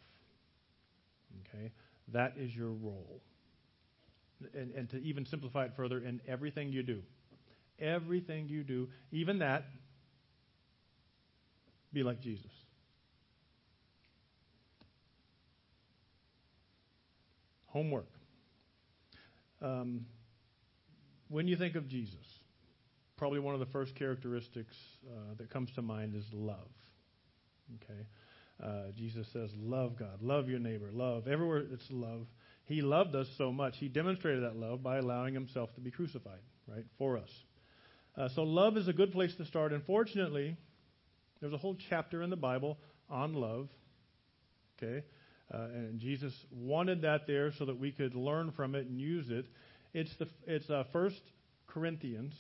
Okay? 1.41 1.71
That 2.11 2.33
is 2.37 2.55
your 2.55 2.71
role. 2.71 3.21
And, 4.53 4.71
and 4.73 4.89
to 4.89 4.97
even 5.01 5.25
simplify 5.25 5.65
it 5.65 5.73
further, 5.75 5.99
in 5.99 6.21
everything 6.27 6.71
you 6.71 6.83
do, 6.83 7.01
everything 7.79 8.47
you 8.47 8.63
do, 8.63 8.89
even 9.11 9.39
that, 9.39 9.65
be 11.91 12.03
like 12.03 12.19
Jesus. 12.21 12.51
Homework. 17.67 18.09
Um, 19.61 20.05
when 21.29 21.47
you 21.47 21.55
think 21.55 21.75
of 21.75 21.87
Jesus, 21.87 22.39
probably 23.17 23.39
one 23.39 23.53
of 23.53 23.59
the 23.59 23.65
first 23.67 23.95
characteristics 23.95 24.75
uh, 25.07 25.33
that 25.37 25.49
comes 25.49 25.71
to 25.71 25.81
mind 25.81 26.15
is 26.15 26.25
love. 26.33 26.69
Okay? 27.75 28.05
Uh, 28.61 28.91
Jesus 28.95 29.27
says, 29.33 29.49
Love 29.57 29.97
God, 29.97 30.21
love 30.21 30.49
your 30.49 30.59
neighbor, 30.59 30.89
love. 30.91 31.27
Everywhere 31.27 31.63
it's 31.71 31.89
love. 31.89 32.27
He 32.65 32.81
loved 32.81 33.15
us 33.15 33.27
so 33.37 33.51
much, 33.51 33.75
He 33.77 33.87
demonstrated 33.87 34.43
that 34.43 34.55
love 34.55 34.81
by 34.81 34.97
allowing 34.97 35.33
Himself 35.33 35.73
to 35.75 35.81
be 35.81 35.91
crucified, 35.91 36.39
right, 36.67 36.85
for 36.97 37.17
us. 37.17 37.29
Uh, 38.15 38.29
so 38.35 38.43
love 38.43 38.77
is 38.77 38.87
a 38.87 38.93
good 38.93 39.11
place 39.11 39.35
to 39.35 39.45
start. 39.45 39.73
Unfortunately, 39.73 40.55
there's 41.41 41.53
a 41.53 41.57
whole 41.57 41.77
chapter 41.89 42.21
in 42.21 42.29
the 42.29 42.35
Bible 42.35 42.77
on 43.09 43.33
love. 43.33 43.67
Okay, 44.77 45.03
uh, 45.53 45.57
and 45.57 45.99
Jesus 45.99 46.33
wanted 46.51 47.01
that 47.01 47.27
there 47.27 47.51
so 47.57 47.65
that 47.65 47.79
we 47.79 47.91
could 47.91 48.15
learn 48.15 48.51
from 48.51 48.75
it 48.75 48.87
and 48.87 48.99
use 48.99 49.29
it. 49.29 49.45
It's 49.93 50.15
the 50.17 50.27
it's 50.47 50.69
uh, 50.69 50.83
First 50.91 51.21
Corinthians, 51.67 52.33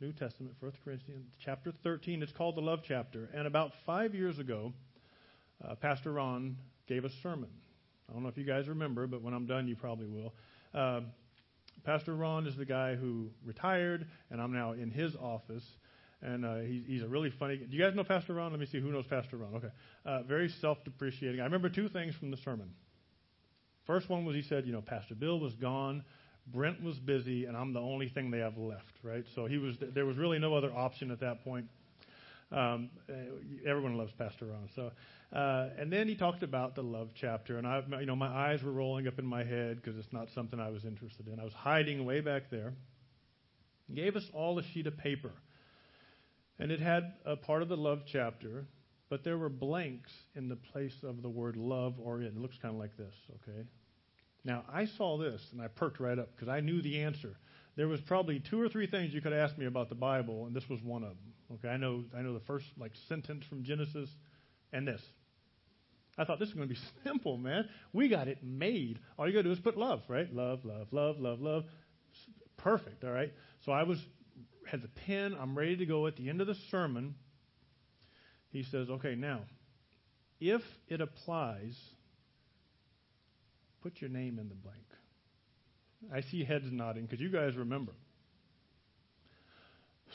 New 0.00 0.12
Testament, 0.12 0.54
First 0.60 0.76
Corinthians, 0.84 1.32
chapter 1.44 1.72
13. 1.82 2.22
It's 2.22 2.32
called 2.32 2.56
the 2.56 2.60
love 2.60 2.80
chapter. 2.86 3.30
And 3.34 3.46
about 3.46 3.72
five 3.86 4.14
years 4.14 4.38
ago, 4.38 4.72
uh, 5.64 5.76
Pastor 5.76 6.12
Ron 6.12 6.56
gave 6.88 7.04
a 7.04 7.10
sermon. 7.22 7.48
I 8.12 8.14
don't 8.14 8.24
know 8.24 8.28
if 8.28 8.36
you 8.36 8.44
guys 8.44 8.68
remember, 8.68 9.06
but 9.06 9.22
when 9.22 9.32
I'm 9.32 9.46
done, 9.46 9.66
you 9.66 9.74
probably 9.74 10.06
will. 10.06 10.34
Uh, 10.74 11.00
Pastor 11.82 12.14
Ron 12.14 12.46
is 12.46 12.54
the 12.58 12.66
guy 12.66 12.94
who 12.94 13.30
retired, 13.42 14.06
and 14.30 14.38
I'm 14.38 14.52
now 14.52 14.72
in 14.72 14.90
his 14.90 15.16
office. 15.16 15.64
And 16.20 16.44
uh, 16.44 16.56
he's, 16.56 16.82
he's 16.86 17.02
a 17.02 17.08
really 17.08 17.30
funny. 17.30 17.56
Guy. 17.56 17.64
Do 17.64 17.74
you 17.74 17.82
guys 17.82 17.94
know 17.94 18.04
Pastor 18.04 18.34
Ron? 18.34 18.50
Let 18.50 18.60
me 18.60 18.66
see 18.66 18.80
who 18.80 18.92
knows 18.92 19.06
Pastor 19.06 19.38
Ron. 19.38 19.54
Okay, 19.54 19.70
uh, 20.04 20.24
very 20.24 20.50
self-depreciating. 20.60 21.40
I 21.40 21.44
remember 21.44 21.70
two 21.70 21.88
things 21.88 22.14
from 22.14 22.30
the 22.30 22.36
sermon. 22.36 22.68
First 23.86 24.10
one 24.10 24.26
was 24.26 24.36
he 24.36 24.42
said, 24.42 24.66
you 24.66 24.72
know, 24.72 24.82
Pastor 24.82 25.14
Bill 25.14 25.40
was 25.40 25.54
gone, 25.54 26.04
Brent 26.46 26.82
was 26.82 26.98
busy, 26.98 27.46
and 27.46 27.56
I'm 27.56 27.72
the 27.72 27.80
only 27.80 28.10
thing 28.10 28.30
they 28.30 28.40
have 28.40 28.58
left, 28.58 28.92
right? 29.02 29.24
So 29.34 29.46
he 29.46 29.56
was. 29.56 29.76
There 29.80 30.04
was 30.04 30.18
really 30.18 30.38
no 30.38 30.54
other 30.54 30.70
option 30.70 31.10
at 31.10 31.20
that 31.20 31.42
point. 31.44 31.66
Um, 32.52 32.90
uh, 33.08 33.14
everyone 33.66 33.96
loves 33.96 34.12
Pastor 34.12 34.46
Ron. 34.46 34.68
So, 34.76 34.90
uh, 35.34 35.70
and 35.78 35.90
then 35.90 36.06
he 36.06 36.14
talked 36.14 36.42
about 36.42 36.74
the 36.74 36.82
love 36.82 37.10
chapter, 37.14 37.56
and 37.56 37.66
I, 37.66 37.82
you 37.98 38.06
know, 38.06 38.16
my 38.16 38.28
eyes 38.28 38.62
were 38.62 38.72
rolling 38.72 39.08
up 39.08 39.18
in 39.18 39.24
my 39.24 39.42
head 39.42 39.76
because 39.76 39.98
it's 39.98 40.12
not 40.12 40.28
something 40.34 40.60
I 40.60 40.68
was 40.68 40.84
interested 40.84 41.28
in. 41.28 41.40
I 41.40 41.44
was 41.44 41.54
hiding 41.54 42.04
way 42.04 42.20
back 42.20 42.50
there. 42.50 42.74
He 43.88 43.94
gave 43.94 44.16
us 44.16 44.24
all 44.34 44.58
a 44.58 44.62
sheet 44.62 44.86
of 44.86 44.98
paper, 44.98 45.32
and 46.58 46.70
it 46.70 46.80
had 46.80 47.14
a 47.24 47.36
part 47.36 47.62
of 47.62 47.68
the 47.68 47.76
love 47.76 48.02
chapter, 48.06 48.66
but 49.08 49.24
there 49.24 49.38
were 49.38 49.48
blanks 49.48 50.12
in 50.34 50.48
the 50.48 50.56
place 50.56 50.96
of 51.02 51.22
the 51.22 51.30
word 51.30 51.56
love 51.56 51.94
or 51.98 52.20
in. 52.20 52.26
It 52.26 52.36
looks 52.36 52.58
kind 52.60 52.74
of 52.74 52.80
like 52.80 52.96
this, 52.98 53.14
okay? 53.30 53.66
Now 54.44 54.64
I 54.72 54.86
saw 54.86 55.18
this 55.18 55.40
and 55.52 55.62
I 55.62 55.68
perked 55.68 56.00
right 56.00 56.18
up 56.18 56.30
because 56.34 56.48
I 56.48 56.60
knew 56.60 56.82
the 56.82 57.00
answer. 57.02 57.36
There 57.76 57.88
was 57.88 58.00
probably 58.00 58.40
two 58.40 58.60
or 58.60 58.68
three 58.68 58.86
things 58.86 59.14
you 59.14 59.20
could 59.20 59.32
ask 59.32 59.56
me 59.56 59.66
about 59.66 59.88
the 59.88 59.94
Bible, 59.94 60.46
and 60.46 60.54
this 60.54 60.68
was 60.68 60.80
one 60.82 61.02
of 61.02 61.10
them. 61.10 61.32
Okay, 61.54 61.68
I 61.68 61.76
know 61.76 62.04
I 62.16 62.22
know 62.22 62.34
the 62.34 62.44
first 62.46 62.66
like 62.78 62.92
sentence 63.08 63.44
from 63.48 63.64
Genesis 63.64 64.08
and 64.72 64.86
this. 64.86 65.00
I 66.18 66.24
thought 66.24 66.38
this 66.38 66.48
is 66.48 66.54
going 66.54 66.68
to 66.68 66.74
be 66.74 66.80
simple, 67.04 67.36
man. 67.36 67.68
We 67.92 68.08
got 68.08 68.28
it 68.28 68.38
made. 68.42 68.98
All 69.18 69.26
you 69.26 69.32
got 69.32 69.40
to 69.40 69.44
do 69.44 69.52
is 69.52 69.60
put 69.60 69.76
love, 69.76 70.02
right? 70.08 70.32
Love, 70.32 70.64
love, 70.64 70.88
love, 70.92 71.18
love, 71.18 71.40
love. 71.40 71.64
Perfect, 72.58 73.02
all 73.04 73.10
right? 73.10 73.32
So 73.64 73.72
I 73.72 73.82
was 73.82 73.98
had 74.66 74.82
the 74.82 74.88
pen, 75.06 75.34
I'm 75.38 75.58
ready 75.58 75.76
to 75.76 75.86
go 75.86 76.06
at 76.06 76.16
the 76.16 76.28
end 76.28 76.40
of 76.40 76.46
the 76.46 76.54
sermon. 76.70 77.14
He 78.50 78.62
says, 78.62 78.88
"Okay, 78.88 79.14
now 79.14 79.40
if 80.40 80.62
it 80.88 81.00
applies, 81.00 81.76
put 83.82 84.00
your 84.00 84.10
name 84.10 84.38
in 84.38 84.48
the 84.48 84.54
blank." 84.54 84.84
I 86.12 86.20
see 86.30 86.44
heads 86.44 86.66
nodding 86.70 87.04
because 87.04 87.20
you 87.20 87.30
guys 87.30 87.56
remember. 87.56 87.92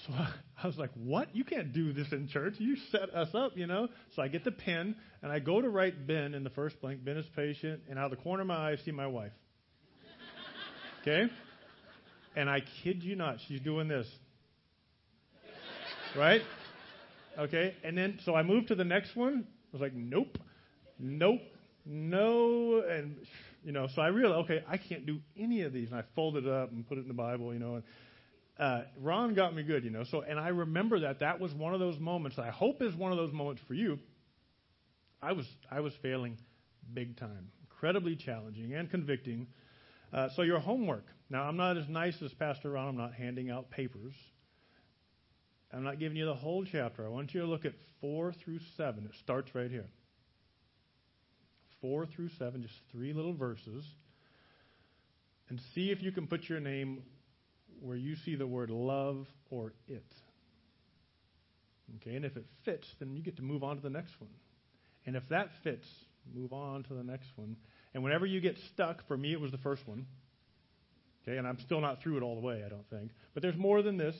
So 0.06 0.14
I 0.14 0.68
was 0.68 0.78
like, 0.78 0.92
what? 0.94 1.36
You 1.36 1.44
can't 1.44 1.74
do 1.74 1.92
this 1.92 2.08
in 2.12 2.28
church. 2.28 2.56
You 2.60 2.76
set 2.92 3.14
us 3.14 3.30
up, 3.34 3.54
you 3.56 3.68
know? 3.68 3.88
So 4.16 4.22
I 4.22 4.28
get 4.28 4.44
the 4.44 4.52
pen 4.52 4.96
and 5.24 5.32
I 5.32 5.40
go 5.40 5.60
to 5.62 5.70
write 5.70 6.06
Ben 6.06 6.34
in 6.34 6.44
the 6.44 6.50
first 6.52 6.80
blank. 6.82 7.04
Ben 7.04 7.18
is 7.18 7.26
patient. 7.36 7.82
And 7.90 7.98
out 7.98 8.06
of 8.06 8.12
the 8.12 8.24
corner 8.24 8.42
of 8.42 8.48
my 8.48 8.70
eye, 8.70 8.72
I 8.74 8.76
see 8.78 8.92
my 8.92 9.08
wife. 9.08 9.32
Okay? 11.02 11.32
And 12.36 12.50
I 12.50 12.62
kid 12.84 13.02
you 13.04 13.16
not, 13.16 13.38
she's 13.48 13.62
doing 13.62 13.88
this. 13.88 14.08
Right? 16.16 16.42
Okay? 17.38 17.76
And 17.84 17.98
then, 17.98 18.20
so 18.26 18.36
I 18.36 18.44
moved 18.44 18.68
to 18.68 18.76
the 18.76 18.84
next 18.84 19.16
one. 19.16 19.46
I 19.48 19.70
was 19.72 19.82
like, 19.82 19.94
nope, 19.94 20.38
nope, 21.00 21.42
no. 21.86 22.84
And, 22.88 23.16
you 23.64 23.72
know, 23.72 23.88
so 23.96 24.02
I 24.02 24.08
realized, 24.08 24.46
okay, 24.46 24.64
I 24.68 24.78
can't 24.78 25.06
do 25.06 25.20
any 25.38 25.62
of 25.62 25.74
these. 25.74 25.90
And 25.90 26.00
I 26.00 26.04
folded 26.16 26.46
it 26.46 26.52
up 26.52 26.72
and 26.72 26.88
put 26.88 26.98
it 26.98 27.02
in 27.02 27.08
the 27.08 27.14
Bible, 27.14 27.54
you 27.54 27.60
know. 27.60 27.76
And, 27.76 27.84
uh, 28.60 28.82
Ron 29.00 29.34
got 29.36 29.56
me 29.56 29.64
good, 29.64 29.84
you 29.84 29.92
know. 29.92 30.04
So, 30.04 30.22
and 30.22 30.40
I 30.40 30.48
remember 30.50 31.02
that 31.02 31.20
that 31.20 31.40
was 31.40 31.54
one 31.54 31.74
of 31.74 31.80
those 31.80 32.00
moments. 32.00 32.40
I 32.40 32.50
hope 32.50 32.82
is 32.82 32.96
one 32.96 33.12
of 33.12 33.18
those 33.18 33.32
moments 33.32 33.62
for 33.68 33.74
you. 33.74 34.00
I 35.22 35.34
was 35.34 35.46
I 35.70 35.80
was 35.80 35.94
failing 36.02 36.38
big 36.94 37.18
time, 37.18 37.50
incredibly 37.62 38.16
challenging 38.16 38.74
and 38.74 38.90
convicting. 38.90 39.48
Uh, 40.12 40.30
so 40.36 40.42
your 40.42 40.60
homework. 40.60 41.06
Now 41.30 41.44
I'm 41.44 41.58
not 41.58 41.78
as 41.78 41.88
nice 41.88 42.16
as 42.24 42.34
Pastor 42.34 42.72
Ron. 42.72 42.90
I'm 42.90 42.98
not 42.98 43.14
handing 43.14 43.50
out 43.50 43.70
papers. 43.70 44.14
I'm 45.72 45.84
not 45.84 46.00
giving 46.00 46.18
you 46.18 46.26
the 46.26 46.34
whole 46.34 46.64
chapter. 46.64 47.06
I 47.06 47.10
want 47.10 47.34
you 47.34 47.42
to 47.42 47.48
look 47.48 47.66
at 47.66 47.74
four 48.00 48.32
through 48.32 48.60
seven. 48.78 49.06
It 49.06 49.12
starts 49.22 49.54
right 49.54 49.70
here. 49.70 49.88
Four 51.82 52.06
through 52.06 52.30
seven, 52.40 52.62
just 52.64 52.74
three 52.92 53.14
little 53.14 53.34
verses, 53.34 53.86
and 55.50 55.62
see 55.76 55.92
if 55.92 56.02
you 56.02 56.12
can 56.12 56.26
put 56.26 56.50
your 56.50 56.60
name 56.60 57.04
where 57.82 57.98
you 57.98 58.16
see 58.26 58.36
the 58.36 58.48
word 58.48 58.70
love 58.70 59.26
or 59.50 59.74
it. 59.88 60.14
Okay, 61.98 62.16
and 62.16 62.26
if 62.26 62.36
it 62.36 62.46
fits, 62.66 62.88
then 63.00 63.16
you 63.16 63.22
get 63.22 63.38
to 63.38 63.44
move 63.44 63.64
on 63.64 63.78
to 63.78 63.82
the 63.82 63.90
next 63.90 64.20
one. 64.20 64.30
And 65.06 65.16
if 65.16 65.24
that 65.30 65.50
fits, 65.64 65.88
move 66.34 66.52
on 66.52 66.84
to 66.84 66.94
the 66.94 67.04
next 67.04 67.28
one. 67.36 67.56
And 67.94 68.04
whenever 68.04 68.26
you 68.26 68.42
get 68.42 68.58
stuck, 68.74 69.08
for 69.08 69.18
me 69.18 69.32
it 69.32 69.40
was 69.40 69.52
the 69.52 69.58
first 69.58 69.88
one. 69.88 70.06
Okay, 71.24 71.38
and 71.38 71.48
I'm 71.48 71.60
still 71.60 71.82
not 71.82 72.02
through 72.02 72.18
it 72.18 72.24
all 72.24 72.36
the 72.36 72.46
way, 72.46 72.64
I 72.66 72.70
don't 72.70 72.90
think. 72.90 73.12
But 73.34 73.44
there's 73.44 73.58
more 73.58 73.82
than 73.82 73.98
this. 73.98 74.16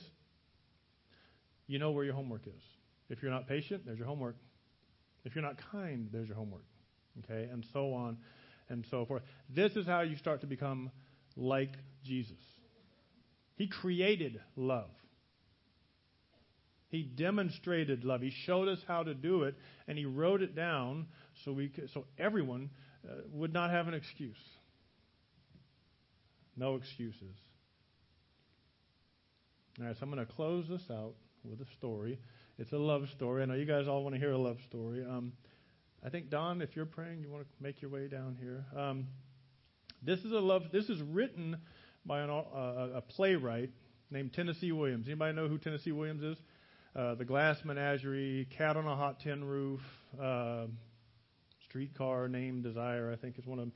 You 1.66 1.78
know 1.78 1.90
where 1.90 2.04
your 2.04 2.14
homework 2.14 2.46
is. 2.46 2.62
If 3.10 3.22
you're 3.22 3.30
not 3.30 3.46
patient, 3.46 3.84
there's 3.84 3.98
your 3.98 4.06
homework. 4.06 4.36
If 5.24 5.34
you're 5.34 5.44
not 5.44 5.56
kind, 5.70 6.08
there's 6.12 6.28
your 6.28 6.36
homework. 6.36 6.64
Okay, 7.24 7.48
and 7.50 7.64
so 7.72 7.92
on 7.92 8.18
and 8.68 8.84
so 8.90 9.04
forth. 9.04 9.22
This 9.48 9.72
is 9.76 9.86
how 9.86 10.00
you 10.02 10.16
start 10.16 10.40
to 10.42 10.46
become 10.46 10.90
like 11.36 11.72
Jesus. 12.04 12.36
He 13.58 13.66
created 13.66 14.40
love. 14.56 14.88
He 16.90 17.02
demonstrated 17.02 18.04
love. 18.04 18.22
He 18.22 18.30
showed 18.30 18.68
us 18.68 18.78
how 18.86 19.02
to 19.02 19.14
do 19.14 19.42
it, 19.42 19.56
and 19.88 19.98
he 19.98 20.06
wrote 20.06 20.42
it 20.42 20.54
down 20.54 21.08
so 21.44 21.52
we 21.52 21.68
could, 21.68 21.90
so 21.90 22.04
everyone 22.18 22.70
uh, 23.04 23.14
would 23.32 23.52
not 23.52 23.70
have 23.70 23.88
an 23.88 23.94
excuse. 23.94 24.38
No 26.56 26.76
excuses. 26.76 27.36
All 29.80 29.86
right, 29.86 29.96
so 29.96 30.02
I'm 30.02 30.10
going 30.10 30.24
to 30.24 30.32
close 30.32 30.66
this 30.68 30.82
out 30.90 31.14
with 31.44 31.60
a 31.60 31.66
story. 31.76 32.18
It's 32.58 32.72
a 32.72 32.78
love 32.78 33.08
story. 33.16 33.42
I 33.42 33.46
know 33.46 33.54
you 33.54 33.66
guys 33.66 33.88
all 33.88 34.04
want 34.04 34.14
to 34.14 34.20
hear 34.20 34.32
a 34.32 34.38
love 34.38 34.58
story. 34.68 35.04
Um, 35.04 35.32
I 36.04 36.10
think 36.10 36.30
Don, 36.30 36.62
if 36.62 36.76
you're 36.76 36.86
praying, 36.86 37.22
you 37.22 37.30
want 37.30 37.44
to 37.44 37.62
make 37.62 37.82
your 37.82 37.90
way 37.90 38.06
down 38.06 38.36
here. 38.40 38.64
Um, 38.76 39.08
this 40.02 40.20
is 40.20 40.30
a 40.30 40.38
love. 40.38 40.62
This 40.72 40.88
is 40.88 41.02
written 41.02 41.56
by 42.08 42.22
an, 42.22 42.30
uh, 42.30 42.88
a 42.96 43.02
playwright 43.02 43.70
named 44.10 44.32
Tennessee 44.32 44.72
Williams. 44.72 45.06
Anybody 45.06 45.36
know 45.36 45.46
who 45.46 45.58
Tennessee 45.58 45.92
Williams 45.92 46.22
is? 46.22 46.38
Uh, 46.96 47.14
the 47.14 47.24
Glass 47.24 47.58
Menagerie, 47.64 48.48
Cat 48.56 48.78
on 48.78 48.86
a 48.86 48.96
Hot 48.96 49.20
Tin 49.20 49.44
Roof, 49.44 49.80
uh, 50.20 50.64
Streetcar 51.68 52.28
Named 52.28 52.64
Desire, 52.64 53.12
I 53.12 53.16
think 53.16 53.38
is 53.38 53.46
one 53.46 53.58
of 53.58 53.66
them. 53.66 53.72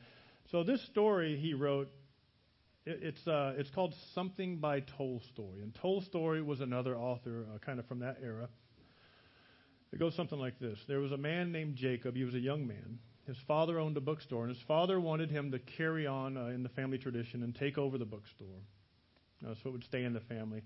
So 0.50 0.64
this 0.64 0.82
story 0.86 1.36
he 1.36 1.52
wrote, 1.52 1.88
it, 2.86 3.00
it's 3.02 3.28
uh, 3.28 3.52
it's 3.58 3.70
called 3.70 3.94
Something 4.14 4.56
by 4.56 4.80
Tolstoy, 4.80 5.60
and 5.62 5.74
Tolstoy 5.74 6.42
was 6.42 6.60
another 6.60 6.96
author, 6.96 7.44
uh, 7.54 7.58
kind 7.58 7.78
of 7.78 7.86
from 7.86 8.00
that 8.00 8.16
era. 8.22 8.48
It 9.92 9.98
goes 9.98 10.16
something 10.16 10.38
like 10.38 10.58
this: 10.58 10.78
There 10.88 11.00
was 11.00 11.12
a 11.12 11.18
man 11.18 11.52
named 11.52 11.76
Jacob. 11.76 12.16
He 12.16 12.24
was 12.24 12.34
a 12.34 12.40
young 12.40 12.66
man. 12.66 12.98
His 13.26 13.36
father 13.46 13.78
owned 13.78 13.96
a 13.96 14.00
bookstore, 14.00 14.44
and 14.44 14.54
his 14.54 14.62
father 14.62 14.98
wanted 14.98 15.30
him 15.30 15.52
to 15.52 15.58
carry 15.58 16.06
on 16.06 16.36
uh, 16.36 16.46
in 16.46 16.62
the 16.62 16.68
family 16.68 16.98
tradition 16.98 17.42
and 17.42 17.54
take 17.54 17.78
over 17.78 17.96
the 17.96 18.04
bookstore. 18.04 18.62
Uh, 19.46 19.54
so 19.54 19.68
it 19.68 19.72
would 19.72 19.84
stay 19.84 20.04
in 20.04 20.12
the 20.12 20.20
family. 20.20 20.62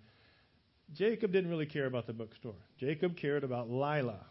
Jacob 0.95 1.33
didn't 1.33 1.51
really 1.51 1.67
care 1.67 1.87
about 1.87 2.07
the 2.07 2.13
bookstore. 2.13 2.55
Jacob 2.79 3.17
cared 3.17 3.45
about 3.45 3.71
Lila. 3.71 4.25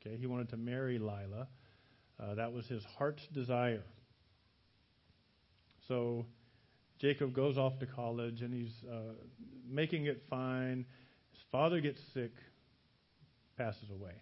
Okay, 0.00 0.16
he 0.16 0.26
wanted 0.26 0.48
to 0.50 0.56
marry 0.56 0.98
Lila. 0.98 1.46
Uh, 2.20 2.34
that 2.34 2.52
was 2.52 2.66
his 2.66 2.84
heart's 2.84 3.26
desire. 3.32 3.84
So 5.86 6.24
Jacob 6.98 7.34
goes 7.34 7.58
off 7.58 7.78
to 7.80 7.86
college 7.86 8.42
and 8.42 8.54
he's 8.54 8.72
uh, 8.90 9.14
making 9.68 10.06
it 10.06 10.22
fine. 10.30 10.84
His 11.32 11.42
father 11.50 11.80
gets 11.80 12.00
sick, 12.14 12.32
passes 13.56 13.90
away. 13.90 14.14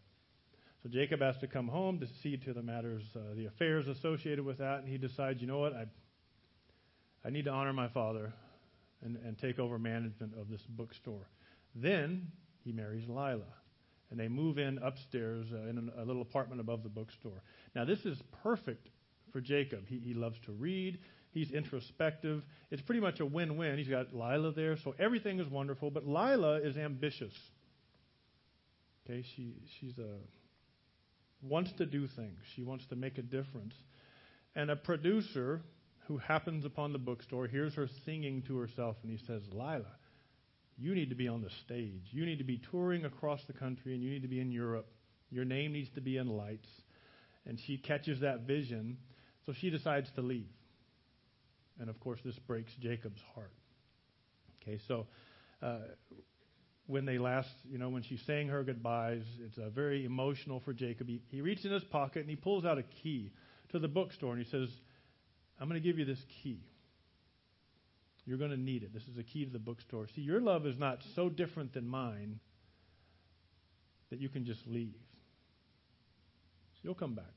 So 0.83 0.89
Jacob 0.89 1.21
has 1.21 1.37
to 1.39 1.47
come 1.47 1.69
home 1.69 2.01
to 2.01 2.07
see 2.23 2.39
to 2.39 2.55
the 2.55 2.63
matters, 2.63 3.03
uh, 3.15 3.35
the 3.35 3.47
affairs 3.47 3.87
associated 3.87 4.45
with 4.45 4.59
that, 4.59 4.81
and 4.81 4.89
he 4.89 4.97
decides, 4.97 5.41
you 5.43 5.47
know 5.47 5.59
what, 5.59 5.75
I, 5.75 5.85
I 7.25 7.31
need 7.31 7.45
to 7.45 7.51
honor 7.51 7.75
my 7.75 7.89
father 7.89 8.33
and, 9.05 9.17
and 9.17 9.39
take 9.39 9.59
over 9.59 9.79
management 9.79 10.33
of 10.41 10.49
this 10.49 10.63
bookstore. 10.63 11.29
Then 11.75 12.29
he 12.65 12.73
marries 12.73 13.07
Lila, 13.09 13.45
and 14.11 14.19
they 14.19 14.29
move 14.29 14.59
in 14.59 14.79
upstairs 14.79 15.47
uh, 15.53 15.69
in 15.69 15.91
a 15.99 16.05
little 16.05 16.23
apartment 16.23 16.63
above 16.63 16.83
the 16.83 16.89
bookstore. 16.89 17.43
Now 17.75 17.85
this 17.85 18.07
is 18.07 18.19
perfect 18.43 18.89
for 19.33 19.41
Jacob. 19.43 19.87
He, 19.87 19.99
he 19.99 20.15
loves 20.15 20.39
to 20.47 20.53
read. 20.53 20.99
He's 21.33 21.51
introspective. 21.51 22.43
It's 22.71 22.83
pretty 22.83 23.01
much 23.01 23.21
a 23.21 23.27
win-win. 23.27 23.79
He's 23.79 23.89
got 23.89 24.15
Lila 24.15 24.53
there, 24.53 24.77
so 24.79 24.95
everything 24.99 25.41
is 25.41 25.49
wonderful. 25.49 25.91
But 25.91 26.07
Lila 26.07 26.57
is 26.57 26.77
ambitious. 26.77 27.35
Okay, 29.05 29.25
she 29.37 29.55
she's 29.79 29.99
a 29.99 30.17
wants 31.43 31.73
to 31.73 31.87
do 31.87 32.07
things. 32.07 32.39
She 32.55 32.63
wants 32.63 32.87
to 32.87 32.97
make 32.97 33.19
a 33.19 33.23
difference. 33.23 33.75
And 34.55 34.71
a 34.71 34.77
producer 34.77 35.63
who 36.07 36.19
happens 36.19 36.65
upon 36.65 36.93
the 36.93 36.99
bookstore 36.99 37.47
hears 37.47 37.75
her 37.75 37.89
singing 38.05 38.43
to 38.49 38.59
herself, 38.59 38.97
and 39.03 39.11
he 39.11 39.19
says, 39.27 39.43
"Lila, 39.53 39.97
you 40.77 40.95
need 40.95 41.11
to 41.11 41.15
be 41.15 41.29
on 41.29 41.43
the 41.43 41.51
stage. 41.65 42.09
You 42.11 42.27
need 42.27 42.39
to 42.39 42.45
be 42.45 42.59
touring 42.71 43.05
across 43.05 43.45
the 43.45 43.53
country, 43.53 43.95
and 43.95 44.03
you 44.03 44.11
need 44.11 44.23
to 44.23 44.29
be 44.29 44.41
in 44.41 44.51
Europe. 44.51 44.89
Your 45.31 45.45
name 45.45 45.73
needs 45.73 45.91
to 45.91 46.01
be 46.01 46.17
in 46.17 46.27
lights." 46.27 46.69
And 47.47 47.59
she 47.61 47.79
catches 47.79 48.21
that 48.21 48.41
vision, 48.41 48.99
so 49.47 49.53
she 49.53 49.71
decides 49.71 50.11
to 50.13 50.21
leave. 50.23 50.51
And 51.79 51.89
of 51.89 51.99
course, 52.01 52.21
this 52.25 52.39
breaks 52.41 52.75
Jacob's 52.81 53.23
heart. 53.35 53.53
Okay, 54.63 54.79
so 54.87 55.07
uh, 55.63 55.79
when 56.91 57.07
they 57.07 57.19
last, 57.19 57.49
you 57.71 57.79
know, 57.79 57.89
when 57.89 58.03
she's 58.03 58.21
saying 58.27 58.49
her 58.49 58.65
goodbyes, 58.65 59.23
it's 59.47 59.57
uh, 59.59 59.71
very 59.71 60.05
emotional 60.05 60.61
for 60.61 60.73
Jacob. 60.73 61.09
He, 61.09 61.21
he 61.31 61.41
reaches 61.41 61.67
in 61.67 61.73
his 61.73 61.85
pocket 61.85 62.21
and 62.21 62.29
he 62.29 62.37
pulls 62.37 62.65
out 62.65 62.79
a 62.79 62.83
key 62.83 63.33
to 63.71 63.79
the 63.79 63.89
bookstore 63.89 64.33
and 64.35 64.45
he 64.45 64.51
says, 64.51 64.69
I'm 65.61 65.69
going 65.69 65.81
to 65.81 65.87
give 65.87 65.99
you 65.99 66.05
this 66.05 66.25
key. 66.43 66.61
You're 68.27 68.39
going 68.39 68.51
to 68.51 68.57
need 68.57 68.83
it. 68.83 68.93
This 68.93 69.05
is 69.05 69.19
a 69.19 69.23
key 69.23 69.45
to 69.45 69.51
the 69.51 69.59
bookstore. 69.59 70.07
See, 70.15 70.23
your 70.23 70.41
love 70.41 70.67
is 70.67 70.79
not 70.79 70.99
so 71.15 71.29
different 71.29 71.73
than 71.73 71.87
mine 71.87 72.41
that 74.11 74.21
you 74.21 74.29
can 74.29 74.45
just 74.45 74.67
leave. 74.67 75.01
You'll 76.83 76.95
come 76.95 77.15
back, 77.15 77.35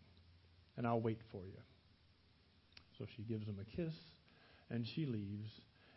and 0.77 0.87
I'll 0.87 1.01
wait 1.01 1.19
for 1.31 1.45
you. 1.45 1.59
So 2.97 3.05
she 3.15 3.23
gives 3.23 3.47
him 3.47 3.57
a 3.59 3.75
kiss, 3.75 3.93
and 4.69 4.85
she 4.87 5.05
leaves. 5.05 5.49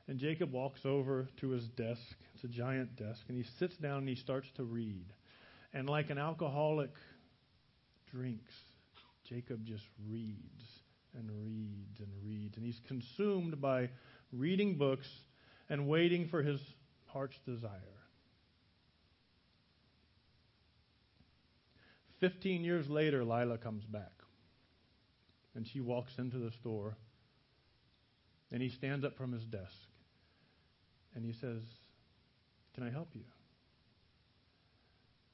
And 0.08 0.18
Jacob 0.18 0.52
walks 0.52 0.86
over 0.86 1.28
to 1.38 1.48
his 1.50 1.66
desk. 1.68 2.16
It's 2.34 2.44
a 2.44 2.48
giant 2.48 2.96
desk. 2.96 3.22
And 3.28 3.36
he 3.36 3.44
sits 3.58 3.76
down 3.76 3.98
and 3.98 4.08
he 4.08 4.14
starts 4.14 4.48
to 4.56 4.62
read. 4.62 5.06
And 5.74 5.90
like 5.90 6.10
an 6.10 6.18
alcoholic 6.18 6.92
drinks, 8.10 8.54
Jacob 9.28 9.66
just 9.66 9.84
reads 10.08 10.64
and 11.18 11.28
reads 11.44 11.98
and 11.98 12.08
reads. 12.24 12.56
And 12.56 12.64
he's 12.64 12.80
consumed 12.86 13.60
by 13.60 13.90
reading 14.32 14.78
books 14.78 15.08
and 15.68 15.88
waiting 15.88 16.28
for 16.28 16.42
his 16.42 16.60
heart's 17.06 17.38
desire. 17.44 17.72
Fifteen 22.20 22.62
years 22.64 22.88
later, 22.88 23.24
Lila 23.24 23.58
comes 23.58 23.84
back. 23.84 24.12
And 25.56 25.66
she 25.66 25.80
walks 25.80 26.12
into 26.18 26.38
the 26.38 26.52
store. 26.52 26.96
And 28.52 28.62
he 28.62 28.68
stands 28.68 29.04
up 29.04 29.16
from 29.16 29.32
his 29.32 29.44
desk. 29.44 29.74
And 31.16 31.24
he 31.24 31.32
says, 31.32 31.62
Can 32.74 32.84
I 32.84 32.90
help 32.90 33.08
you? 33.14 33.24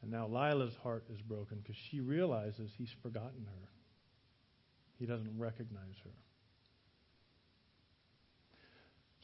And 0.01 0.11
now 0.11 0.27
Lila's 0.27 0.75
heart 0.83 1.05
is 1.13 1.21
broken 1.21 1.59
because 1.59 1.77
she 1.91 2.01
realizes 2.01 2.71
he's 2.79 2.93
forgotten 3.03 3.47
her. 3.47 3.69
He 4.99 5.07
doesn't 5.07 5.39
recognize 5.39 5.97
her. 6.05 6.11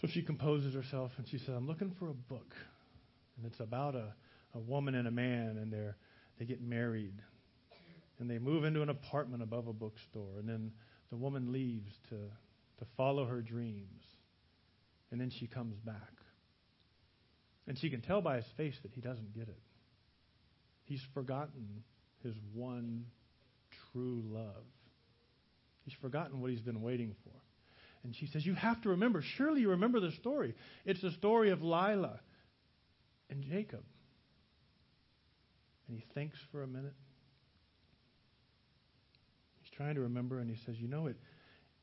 So 0.00 0.06
she 0.06 0.22
composes 0.22 0.74
herself 0.74 1.12
and 1.18 1.26
she 1.26 1.38
says, 1.38 1.50
I'm 1.56 1.66
looking 1.66 1.92
for 1.98 2.08
a 2.08 2.14
book. 2.14 2.54
And 3.36 3.46
it's 3.46 3.60
about 3.60 3.94
a, 3.94 4.14
a 4.54 4.58
woman 4.58 4.94
and 4.94 5.08
a 5.08 5.10
man, 5.10 5.58
and 5.60 5.72
they're, 5.72 5.96
they 6.38 6.44
get 6.44 6.60
married. 6.60 7.20
And 8.20 8.28
they 8.28 8.38
move 8.38 8.64
into 8.64 8.82
an 8.82 8.88
apartment 8.88 9.42
above 9.42 9.68
a 9.68 9.72
bookstore. 9.72 10.38
And 10.38 10.48
then 10.48 10.72
the 11.10 11.16
woman 11.16 11.52
leaves 11.52 11.92
to, 12.10 12.16
to 12.16 12.90
follow 12.96 13.24
her 13.26 13.40
dreams. 13.40 14.02
And 15.10 15.20
then 15.20 15.30
she 15.30 15.46
comes 15.46 15.76
back. 15.78 16.17
And 17.68 17.78
she 17.78 17.90
can 17.90 18.00
tell 18.00 18.22
by 18.22 18.36
his 18.36 18.46
face 18.56 18.74
that 18.82 18.92
he 18.94 19.02
doesn't 19.02 19.34
get 19.34 19.46
it. 19.46 19.60
He's 20.84 21.02
forgotten 21.12 21.84
his 22.22 22.34
one 22.54 23.04
true 23.92 24.22
love. 24.26 24.64
He's 25.84 25.94
forgotten 26.00 26.40
what 26.40 26.50
he's 26.50 26.62
been 26.62 26.80
waiting 26.80 27.14
for. 27.24 27.32
And 28.04 28.16
she 28.16 28.26
says, 28.26 28.44
You 28.44 28.54
have 28.54 28.80
to 28.82 28.90
remember. 28.90 29.22
Surely 29.36 29.60
you 29.60 29.70
remember 29.70 30.00
the 30.00 30.12
story. 30.12 30.54
It's 30.86 31.02
the 31.02 31.10
story 31.10 31.50
of 31.50 31.62
Lila 31.62 32.18
and 33.28 33.42
Jacob. 33.42 33.84
And 35.88 35.96
he 35.98 36.04
thinks 36.14 36.38
for 36.50 36.62
a 36.62 36.66
minute. 36.66 36.94
He's 39.60 39.70
trying 39.76 39.96
to 39.96 40.02
remember, 40.02 40.38
and 40.38 40.48
he 40.48 40.56
says, 40.64 40.76
You 40.78 40.88
know, 40.88 41.06
it, 41.08 41.16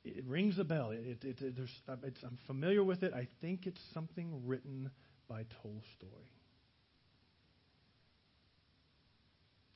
it 0.04 0.26
rings 0.26 0.58
a 0.58 0.64
bell. 0.64 0.90
It, 0.92 1.24
it, 1.24 1.42
it, 1.42 1.54
I'm 1.88 2.40
familiar 2.48 2.84
with 2.84 3.04
it. 3.04 3.14
I 3.14 3.28
think 3.42 3.68
it's 3.68 3.82
something 3.94 4.42
written 4.46 4.90
by 5.28 5.46
Tolstoy. 5.62 6.26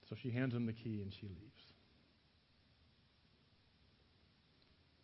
So 0.10 0.16
she 0.22 0.32
hands 0.32 0.54
him 0.56 0.66
the 0.66 0.74
key 0.74 1.02
and 1.02 1.14
she 1.14 1.28
leaves. 1.28 1.64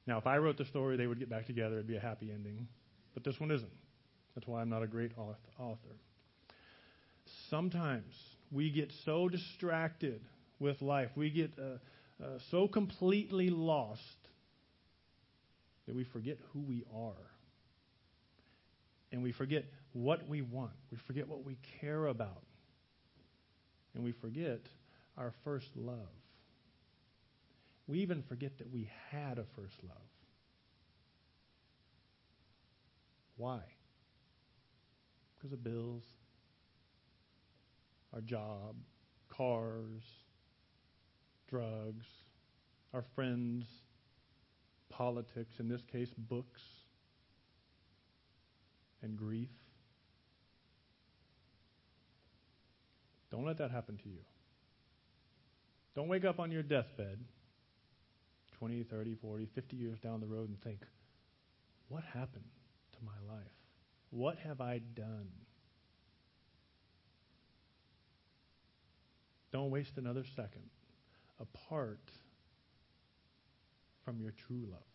Now, 0.08 0.18
if 0.18 0.28
I 0.28 0.38
wrote 0.38 0.58
the 0.58 0.66
story, 0.66 0.98
they 0.98 1.08
would 1.08 1.20
get 1.20 1.30
back 1.30 1.46
together. 1.48 1.76
It'd 1.76 1.88
be 1.88 1.98
a 1.98 2.00
happy 2.00 2.32
ending. 2.32 2.68
But 3.14 3.24
this 3.24 3.40
one 3.40 3.52
isn't. 3.52 3.72
That's 4.36 4.48
why 4.48 4.62
I'm 4.62 4.70
not 4.70 4.84
a 4.84 4.88
great 4.88 5.12
author. 5.18 5.96
Sometimes 7.50 8.14
we 8.52 8.70
get 8.70 8.92
so 9.06 9.30
distracted 9.30 10.22
with 10.60 10.82
life, 10.82 11.10
we 11.16 11.30
get 11.30 11.52
uh, 11.60 12.24
uh, 12.24 12.40
so 12.52 12.68
completely 12.68 13.50
lost 13.50 14.02
that 15.86 15.96
we 15.96 16.04
forget 16.04 16.38
who 16.54 16.62
we 16.62 16.84
are. 16.96 17.14
And 19.12 19.22
we 19.24 19.32
forget 19.32 19.66
what 19.96 20.28
we 20.28 20.42
want. 20.42 20.74
We 20.92 20.98
forget 20.98 21.26
what 21.30 21.46
we 21.46 21.58
care 21.80 22.08
about. 22.08 22.44
And 23.94 24.04
we 24.04 24.12
forget 24.12 24.60
our 25.18 25.32
first 25.46 25.70
love. 25.78 25.96
We 27.88 28.00
even 28.00 28.22
forget 28.24 28.58
that 28.58 28.74
we 28.74 28.90
had 29.10 29.38
a 29.38 29.46
first 29.56 29.82
love. 29.88 29.96
Why? 33.38 33.62
Because 35.36 35.54
of 35.54 35.64
bills, 35.64 36.04
our 38.14 38.22
job, 38.22 38.76
cars, 39.30 40.04
drugs, 41.50 42.06
our 42.94 43.04
friends, 43.16 43.66
politics, 44.90 45.56
in 45.60 45.70
this 45.70 45.84
case, 45.90 46.10
books, 46.18 46.62
and 49.02 49.16
grief. 49.16 49.48
Don't 53.36 53.46
let 53.46 53.58
that 53.58 53.70
happen 53.70 53.98
to 53.98 54.08
you. 54.08 54.20
Don't 55.94 56.08
wake 56.08 56.24
up 56.24 56.40
on 56.40 56.52
your 56.52 56.64
deathbed 56.64 57.20
20, 58.60 58.84
30, 58.84 59.16
40, 59.16 59.46
50 59.54 59.76
years 59.76 60.00
down 60.00 60.22
the 60.22 60.26
road 60.26 60.48
and 60.48 60.62
think, 60.62 60.80
what 61.90 62.04
happened 62.14 62.46
to 62.94 62.98
my 63.04 63.34
life? 63.34 63.44
What 64.10 64.38
have 64.38 64.62
I 64.62 64.80
done? 64.96 65.28
Don't 69.52 69.70
waste 69.70 69.98
another 69.98 70.24
second 70.38 70.70
apart 71.38 72.10
from 74.06 74.22
your 74.22 74.32
true 74.32 74.64
love. 74.72 74.95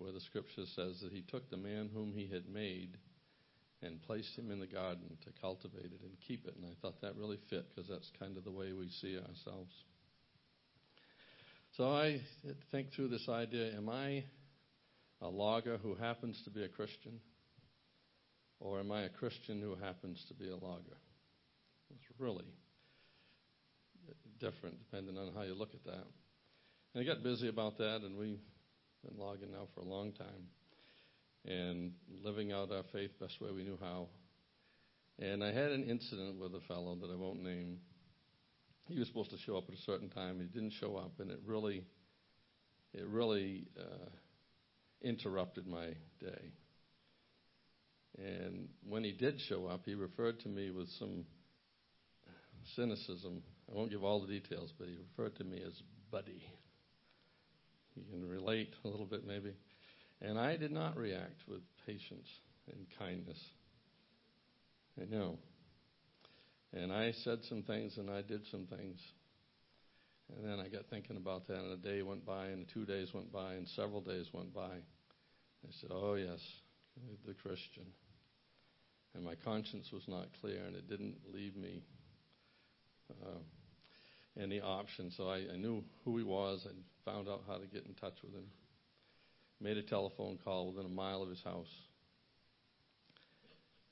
where 0.00 0.12
the 0.12 0.20
scripture 0.20 0.64
says 0.74 1.00
that 1.02 1.12
he 1.12 1.22
took 1.22 1.50
the 1.50 1.56
man 1.56 1.90
whom 1.92 2.12
he 2.14 2.26
had 2.26 2.48
made 2.48 2.96
and 3.82 4.02
placed 4.02 4.36
him 4.36 4.50
in 4.50 4.60
the 4.60 4.66
garden 4.66 5.16
to 5.24 5.30
cultivate 5.40 5.92
it 5.92 6.00
and 6.02 6.12
keep 6.26 6.46
it. 6.46 6.54
And 6.56 6.64
I 6.64 6.74
thought 6.80 7.00
that 7.02 7.16
really 7.16 7.38
fit 7.48 7.66
because 7.68 7.88
that's 7.88 8.10
kind 8.18 8.36
of 8.36 8.44
the 8.44 8.50
way 8.50 8.72
we 8.72 8.88
see 9.00 9.16
ourselves. 9.16 9.72
So 11.76 11.90
I 11.90 12.20
think 12.72 12.92
through 12.94 13.08
this 13.08 13.28
idea 13.28 13.76
am 13.76 13.88
I 13.88 14.24
a 15.20 15.28
logger 15.28 15.78
who 15.78 15.94
happens 15.94 16.40
to 16.44 16.50
be 16.50 16.64
a 16.64 16.68
Christian? 16.68 17.20
Or 18.58 18.80
am 18.80 18.92
I 18.92 19.02
a 19.02 19.08
Christian 19.08 19.60
who 19.60 19.74
happens 19.76 20.22
to 20.28 20.34
be 20.34 20.48
a 20.50 20.56
logger? 20.56 20.98
It's 21.90 22.20
really 22.20 22.44
different 24.38 24.78
depending 24.78 25.18
on 25.18 25.32
how 25.34 25.42
you 25.42 25.54
look 25.54 25.74
at 25.74 25.84
that. 25.84 26.06
And 26.94 27.02
I 27.02 27.04
got 27.04 27.22
busy 27.22 27.48
about 27.48 27.78
that, 27.78 28.00
and 28.02 28.18
we've 28.18 28.40
been 29.06 29.18
logging 29.18 29.52
now 29.52 29.66
for 29.74 29.80
a 29.80 29.84
long 29.84 30.12
time 30.12 30.48
and 31.46 31.92
living 32.22 32.52
out 32.52 32.70
our 32.70 32.82
faith 32.92 33.10
best 33.20 33.40
way 33.40 33.50
we 33.50 33.64
knew 33.64 33.78
how. 33.80 34.08
And 35.18 35.42
I 35.42 35.52
had 35.52 35.72
an 35.72 35.84
incident 35.84 36.38
with 36.38 36.54
a 36.54 36.60
fellow 36.66 36.96
that 37.00 37.10
I 37.10 37.16
won't 37.16 37.42
name. 37.42 37.78
He 38.88 38.98
was 38.98 39.08
supposed 39.08 39.30
to 39.30 39.38
show 39.38 39.56
up 39.56 39.64
at 39.68 39.74
a 39.74 39.82
certain 39.82 40.08
time. 40.08 40.40
He 40.40 40.46
didn't 40.46 40.72
show 40.80 40.96
up, 40.96 41.12
and 41.20 41.30
it 41.30 41.40
really, 41.44 41.84
it 42.92 43.06
really 43.06 43.68
uh, 43.78 44.08
interrupted 45.02 45.66
my 45.66 45.86
day. 46.20 46.52
And 48.18 48.68
when 48.86 49.04
he 49.04 49.12
did 49.12 49.40
show 49.40 49.66
up, 49.66 49.82
he 49.84 49.94
referred 49.94 50.40
to 50.40 50.48
me 50.48 50.70
with 50.70 50.88
some 50.98 51.24
cynicism. 52.74 53.42
I 53.70 53.74
won't 53.74 53.90
give 53.90 54.04
all 54.04 54.20
the 54.20 54.26
details, 54.26 54.72
but 54.78 54.88
he 54.88 54.96
referred 54.96 55.36
to 55.36 55.44
me 55.44 55.62
as 55.66 55.80
Buddy. 56.10 56.42
You 58.00 58.18
can 58.18 58.28
relate 58.28 58.74
a 58.84 58.88
little 58.88 59.06
bit, 59.06 59.26
maybe. 59.26 59.52
And 60.22 60.38
I 60.38 60.56
did 60.56 60.72
not 60.72 60.96
react 60.96 61.42
with 61.46 61.60
patience 61.86 62.28
and 62.70 62.86
kindness. 62.98 63.38
I 65.00 65.04
know. 65.04 65.38
And 66.72 66.92
I 66.92 67.12
said 67.24 67.40
some 67.48 67.62
things 67.62 67.96
and 67.96 68.10
I 68.10 68.22
did 68.22 68.42
some 68.50 68.66
things. 68.66 69.00
And 70.36 70.48
then 70.48 70.60
I 70.60 70.68
got 70.68 70.86
thinking 70.90 71.16
about 71.16 71.48
that, 71.48 71.58
and 71.58 71.72
a 71.72 71.76
day 71.76 72.02
went 72.02 72.24
by, 72.24 72.46
and 72.46 72.66
two 72.72 72.84
days 72.84 73.12
went 73.12 73.32
by, 73.32 73.54
and 73.54 73.66
several 73.68 74.00
days 74.00 74.26
went 74.32 74.54
by. 74.54 74.70
I 74.70 75.70
said, 75.80 75.90
Oh, 75.92 76.14
yes, 76.14 76.38
the 77.26 77.34
Christian. 77.34 77.86
And 79.14 79.24
my 79.24 79.34
conscience 79.34 79.90
was 79.92 80.04
not 80.06 80.28
clear, 80.40 80.62
and 80.64 80.76
it 80.76 80.88
didn't 80.88 81.16
leave 81.34 81.56
me 81.56 81.82
uh, 83.10 83.40
any 84.40 84.60
option. 84.60 85.10
So 85.16 85.28
I, 85.28 85.38
I 85.52 85.56
knew 85.56 85.82
who 86.04 86.16
he 86.16 86.22
was. 86.22 86.64
I 86.64 86.74
found 87.04 87.28
out 87.28 87.42
how 87.46 87.56
to 87.56 87.66
get 87.66 87.86
in 87.86 87.94
touch 87.94 88.14
with 88.22 88.32
him. 88.32 88.46
Made 89.60 89.76
a 89.76 89.82
telephone 89.82 90.38
call 90.42 90.68
within 90.72 90.86
a 90.86 90.94
mile 90.94 91.22
of 91.22 91.28
his 91.28 91.42
house. 91.42 91.72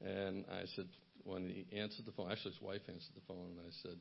And 0.01 0.45
I 0.51 0.65
said, 0.75 0.87
when 1.25 1.49
he 1.49 1.67
answered 1.77 2.07
the 2.07 2.13
phone, 2.13 2.31
actually 2.31 2.53
his 2.53 2.63
wife 2.63 2.83
answered 2.89 3.15
the 3.15 3.27
phone, 3.27 3.57
and 3.57 3.61
I 3.61 3.71
said, 3.83 3.99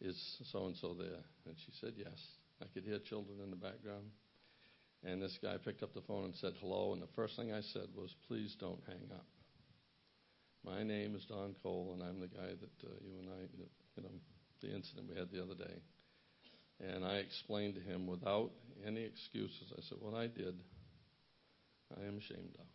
Is 0.00 0.18
so 0.50 0.66
and 0.66 0.76
so 0.76 0.94
there? 0.94 1.22
And 1.46 1.54
she 1.64 1.72
said, 1.80 1.94
Yes. 1.96 2.18
I 2.60 2.66
could 2.74 2.82
hear 2.82 2.98
children 2.98 3.38
in 3.42 3.50
the 3.50 3.56
background. 3.56 4.10
And 5.04 5.22
this 5.22 5.38
guy 5.40 5.56
picked 5.64 5.84
up 5.84 5.94
the 5.94 6.00
phone 6.02 6.24
and 6.24 6.34
said 6.34 6.54
hello, 6.60 6.92
and 6.92 7.00
the 7.00 7.12
first 7.14 7.36
thing 7.36 7.52
I 7.52 7.60
said 7.60 7.86
was, 7.94 8.14
Please 8.26 8.56
don't 8.58 8.82
hang 8.86 9.10
up. 9.14 9.26
My 10.64 10.82
name 10.82 11.14
is 11.14 11.24
Don 11.26 11.54
Cole, 11.62 11.94
and 11.94 12.02
I'm 12.02 12.20
the 12.20 12.26
guy 12.26 12.48
that 12.48 12.86
uh, 12.86 12.90
you 13.00 13.18
and 13.20 13.28
I, 13.30 13.46
you 13.96 14.02
know, 14.02 14.10
the 14.60 14.74
incident 14.74 15.08
we 15.08 15.16
had 15.16 15.30
the 15.30 15.42
other 15.42 15.54
day. 15.54 15.78
And 16.80 17.04
I 17.04 17.16
explained 17.16 17.74
to 17.74 17.80
him 17.80 18.06
without 18.06 18.50
any 18.86 19.02
excuses. 19.02 19.72
I 19.76 19.80
said, 19.88 19.98
What 20.00 20.14
I 20.14 20.26
did, 20.26 20.54
I 21.96 22.06
am 22.06 22.18
ashamed 22.18 22.54
of. 22.58 22.66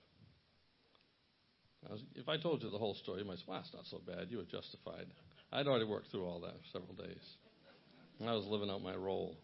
I 1.89 1.93
was, 1.93 2.03
if 2.15 2.29
I 2.29 2.37
told 2.37 2.63
you 2.63 2.69
the 2.69 2.77
whole 2.77 2.95
story, 2.95 3.21
you 3.21 3.25
might 3.27 3.37
say, 3.37 3.45
Well, 3.47 3.59
it's 3.59 3.73
not 3.73 3.85
so 3.85 4.01
bad. 4.05 4.27
You 4.29 4.37
were 4.37 4.43
justified. 4.43 5.07
I'd 5.51 5.67
already 5.67 5.85
worked 5.85 6.11
through 6.11 6.25
all 6.25 6.41
that 6.41 6.53
for 6.53 6.79
several 6.79 6.95
days. 6.95 7.23
I 8.21 8.33
was 8.33 8.45
living 8.45 8.69
out 8.69 8.81
my 8.81 8.95
role. 8.95 9.37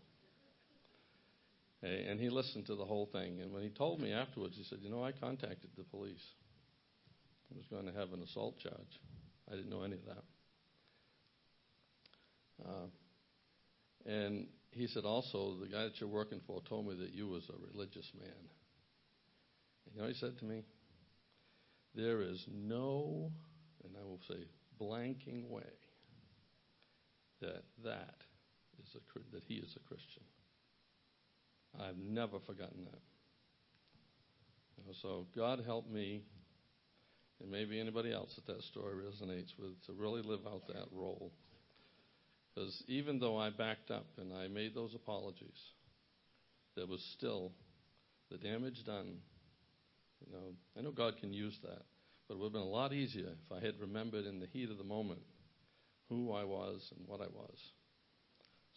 And 1.82 2.20
he 2.20 2.30
listened 2.30 2.66
to 2.68 2.76
the 2.76 2.84
whole 2.84 3.08
thing. 3.12 3.40
And 3.42 3.54
when 3.54 3.64
he 3.64 3.70
told 3.70 4.02
me 4.02 4.12
afterwards, 4.12 4.56
he 4.58 4.64
said, 4.66 4.80
You 4.82 4.90
know, 4.90 5.04
I 5.04 5.14
contacted 5.14 5.70
the 5.78 5.84
police. 5.84 6.24
I 7.54 7.58
was 7.58 7.66
going 7.68 7.86
to 7.86 7.98
have 7.98 8.12
an 8.14 8.22
assault 8.22 8.60
charge. 8.60 9.00
I 9.50 9.56
didn't 9.56 9.70
know 9.70 9.84
any 9.84 9.96
of 9.96 10.06
that. 10.06 10.24
Uh, 12.66 12.88
and 14.10 14.48
he 14.72 14.88
said 14.88 15.06
also, 15.06 15.58
the 15.60 15.68
guy 15.68 15.84
that 15.84 16.00
you're 16.00 16.10
working 16.10 16.42
for 16.48 16.62
told 16.68 16.88
me 16.88 16.96
that 16.96 17.14
you 17.14 17.28
was 17.28 17.44
a 17.50 17.74
religious 17.74 18.10
man. 18.20 18.32
And 19.86 19.96
you 19.96 20.02
know 20.02 20.08
he 20.08 20.14
said 20.16 20.38
to 20.40 20.46
me? 20.46 20.64
There 21.96 22.22
is 22.22 22.44
no, 22.52 23.32
and 23.84 23.94
I 24.00 24.04
will 24.04 24.20
say, 24.28 24.46
blanking 24.82 25.50
way 25.50 25.64
that 27.42 27.64
that 27.84 28.16
is 28.82 28.96
a, 28.96 29.20
that 29.36 29.44
he 29.48 29.56
is 29.56 29.76
a 29.76 29.88
Christian. 29.88 30.24
I've 31.80 31.98
never 31.98 32.40
forgotten 32.40 32.86
that. 32.86 33.02
So 35.02 35.28
God 35.36 35.62
help 35.66 35.90
me, 35.90 36.24
and 37.42 37.52
maybe 37.52 37.80
anybody 37.80 38.12
else 38.12 38.34
that 38.36 38.48
that 38.48 38.64
story 38.64 38.96
resonates 38.96 39.52
with, 39.60 39.82
to 39.86 39.94
really 39.94 40.22
live 40.22 40.42
out 40.48 40.68
that 40.68 40.88
role. 40.92 41.32
Because 42.56 42.84
even 42.88 43.20
though 43.20 43.38
I 43.38 43.50
backed 43.50 43.92
up 43.92 44.08
and 44.18 44.34
I 44.34 44.48
made 44.48 44.76
those 44.76 44.94
apologies, 44.96 45.60
there 46.76 46.88
was 46.88 47.02
still 47.18 47.52
the 48.32 48.38
damage 48.38 48.84
done. 48.86 49.18
You 50.26 50.34
know, 50.34 50.54
I 50.78 50.82
know 50.82 50.92
God 50.92 51.18
can 51.20 51.34
use 51.34 51.58
that, 51.64 51.84
but 52.28 52.36
it 52.36 52.38
would 52.38 52.48
have 52.48 52.54
been 52.54 52.62
a 52.62 52.66
lot 52.66 52.94
easier 52.94 53.28
if 53.28 53.52
I 53.52 53.64
had 53.66 53.80
remembered 53.80 54.26
in 54.26 54.40
the 54.40 54.48
heat 54.48 54.70
of 54.70 54.78
the 54.78 54.84
moment 54.84 55.22
who 56.10 56.34
I 56.34 56.44
was 56.44 56.92
and 56.98 57.08
what 57.08 57.22
I 57.22 57.28
was. 57.28 57.58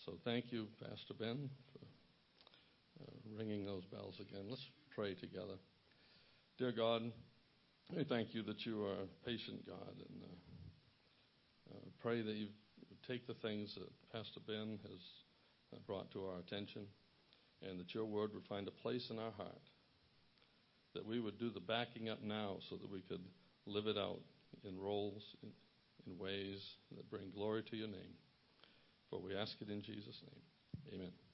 So 0.04 0.14
thank 0.24 0.52
you, 0.52 0.66
Pastor 0.80 1.14
Ben, 1.18 1.48
for 1.72 3.04
uh, 3.04 3.38
ringing 3.38 3.64
those 3.64 3.84
bells 3.86 4.16
again. 4.20 4.46
Let's 4.48 4.66
pray 4.94 5.14
together. 5.14 5.54
Dear 6.58 6.72
God, 6.72 7.02
we 7.96 8.04
thank 8.04 8.34
you 8.34 8.42
that 8.44 8.64
you 8.66 8.84
are 8.84 8.94
a 8.94 9.26
patient 9.26 9.66
God 9.66 9.94
and 9.96 10.22
uh, 10.22 11.74
uh, 11.74 11.80
pray 12.00 12.22
that 12.22 12.34
you've 12.34 12.50
take 13.06 13.26
the 13.26 13.34
things 13.34 13.74
that 13.74 13.90
Pastor 14.12 14.40
Ben 14.46 14.78
has 14.82 15.00
uh, 15.72 15.78
brought 15.86 16.10
to 16.12 16.24
our 16.24 16.38
attention 16.38 16.86
and 17.68 17.78
that 17.78 17.94
your 17.94 18.04
word 18.04 18.32
would 18.34 18.46
find 18.46 18.66
a 18.68 18.70
place 18.70 19.08
in 19.10 19.18
our 19.18 19.30
heart. 19.32 19.62
That 20.94 21.06
we 21.06 21.20
would 21.20 21.38
do 21.38 21.50
the 21.50 21.60
backing 21.60 22.08
up 22.08 22.22
now 22.22 22.56
so 22.68 22.76
that 22.76 22.90
we 22.90 23.00
could 23.00 23.22
live 23.66 23.86
it 23.86 23.96
out 23.96 24.20
in 24.64 24.78
roles, 24.78 25.22
in, 25.42 25.50
in 26.06 26.18
ways 26.18 26.60
that 26.94 27.10
bring 27.10 27.30
glory 27.34 27.62
to 27.70 27.76
your 27.76 27.88
name. 27.88 28.16
For 29.10 29.20
we 29.20 29.36
ask 29.36 29.54
it 29.60 29.70
in 29.70 29.82
Jesus' 29.82 30.20
name. 30.22 30.94
Amen. 30.94 31.31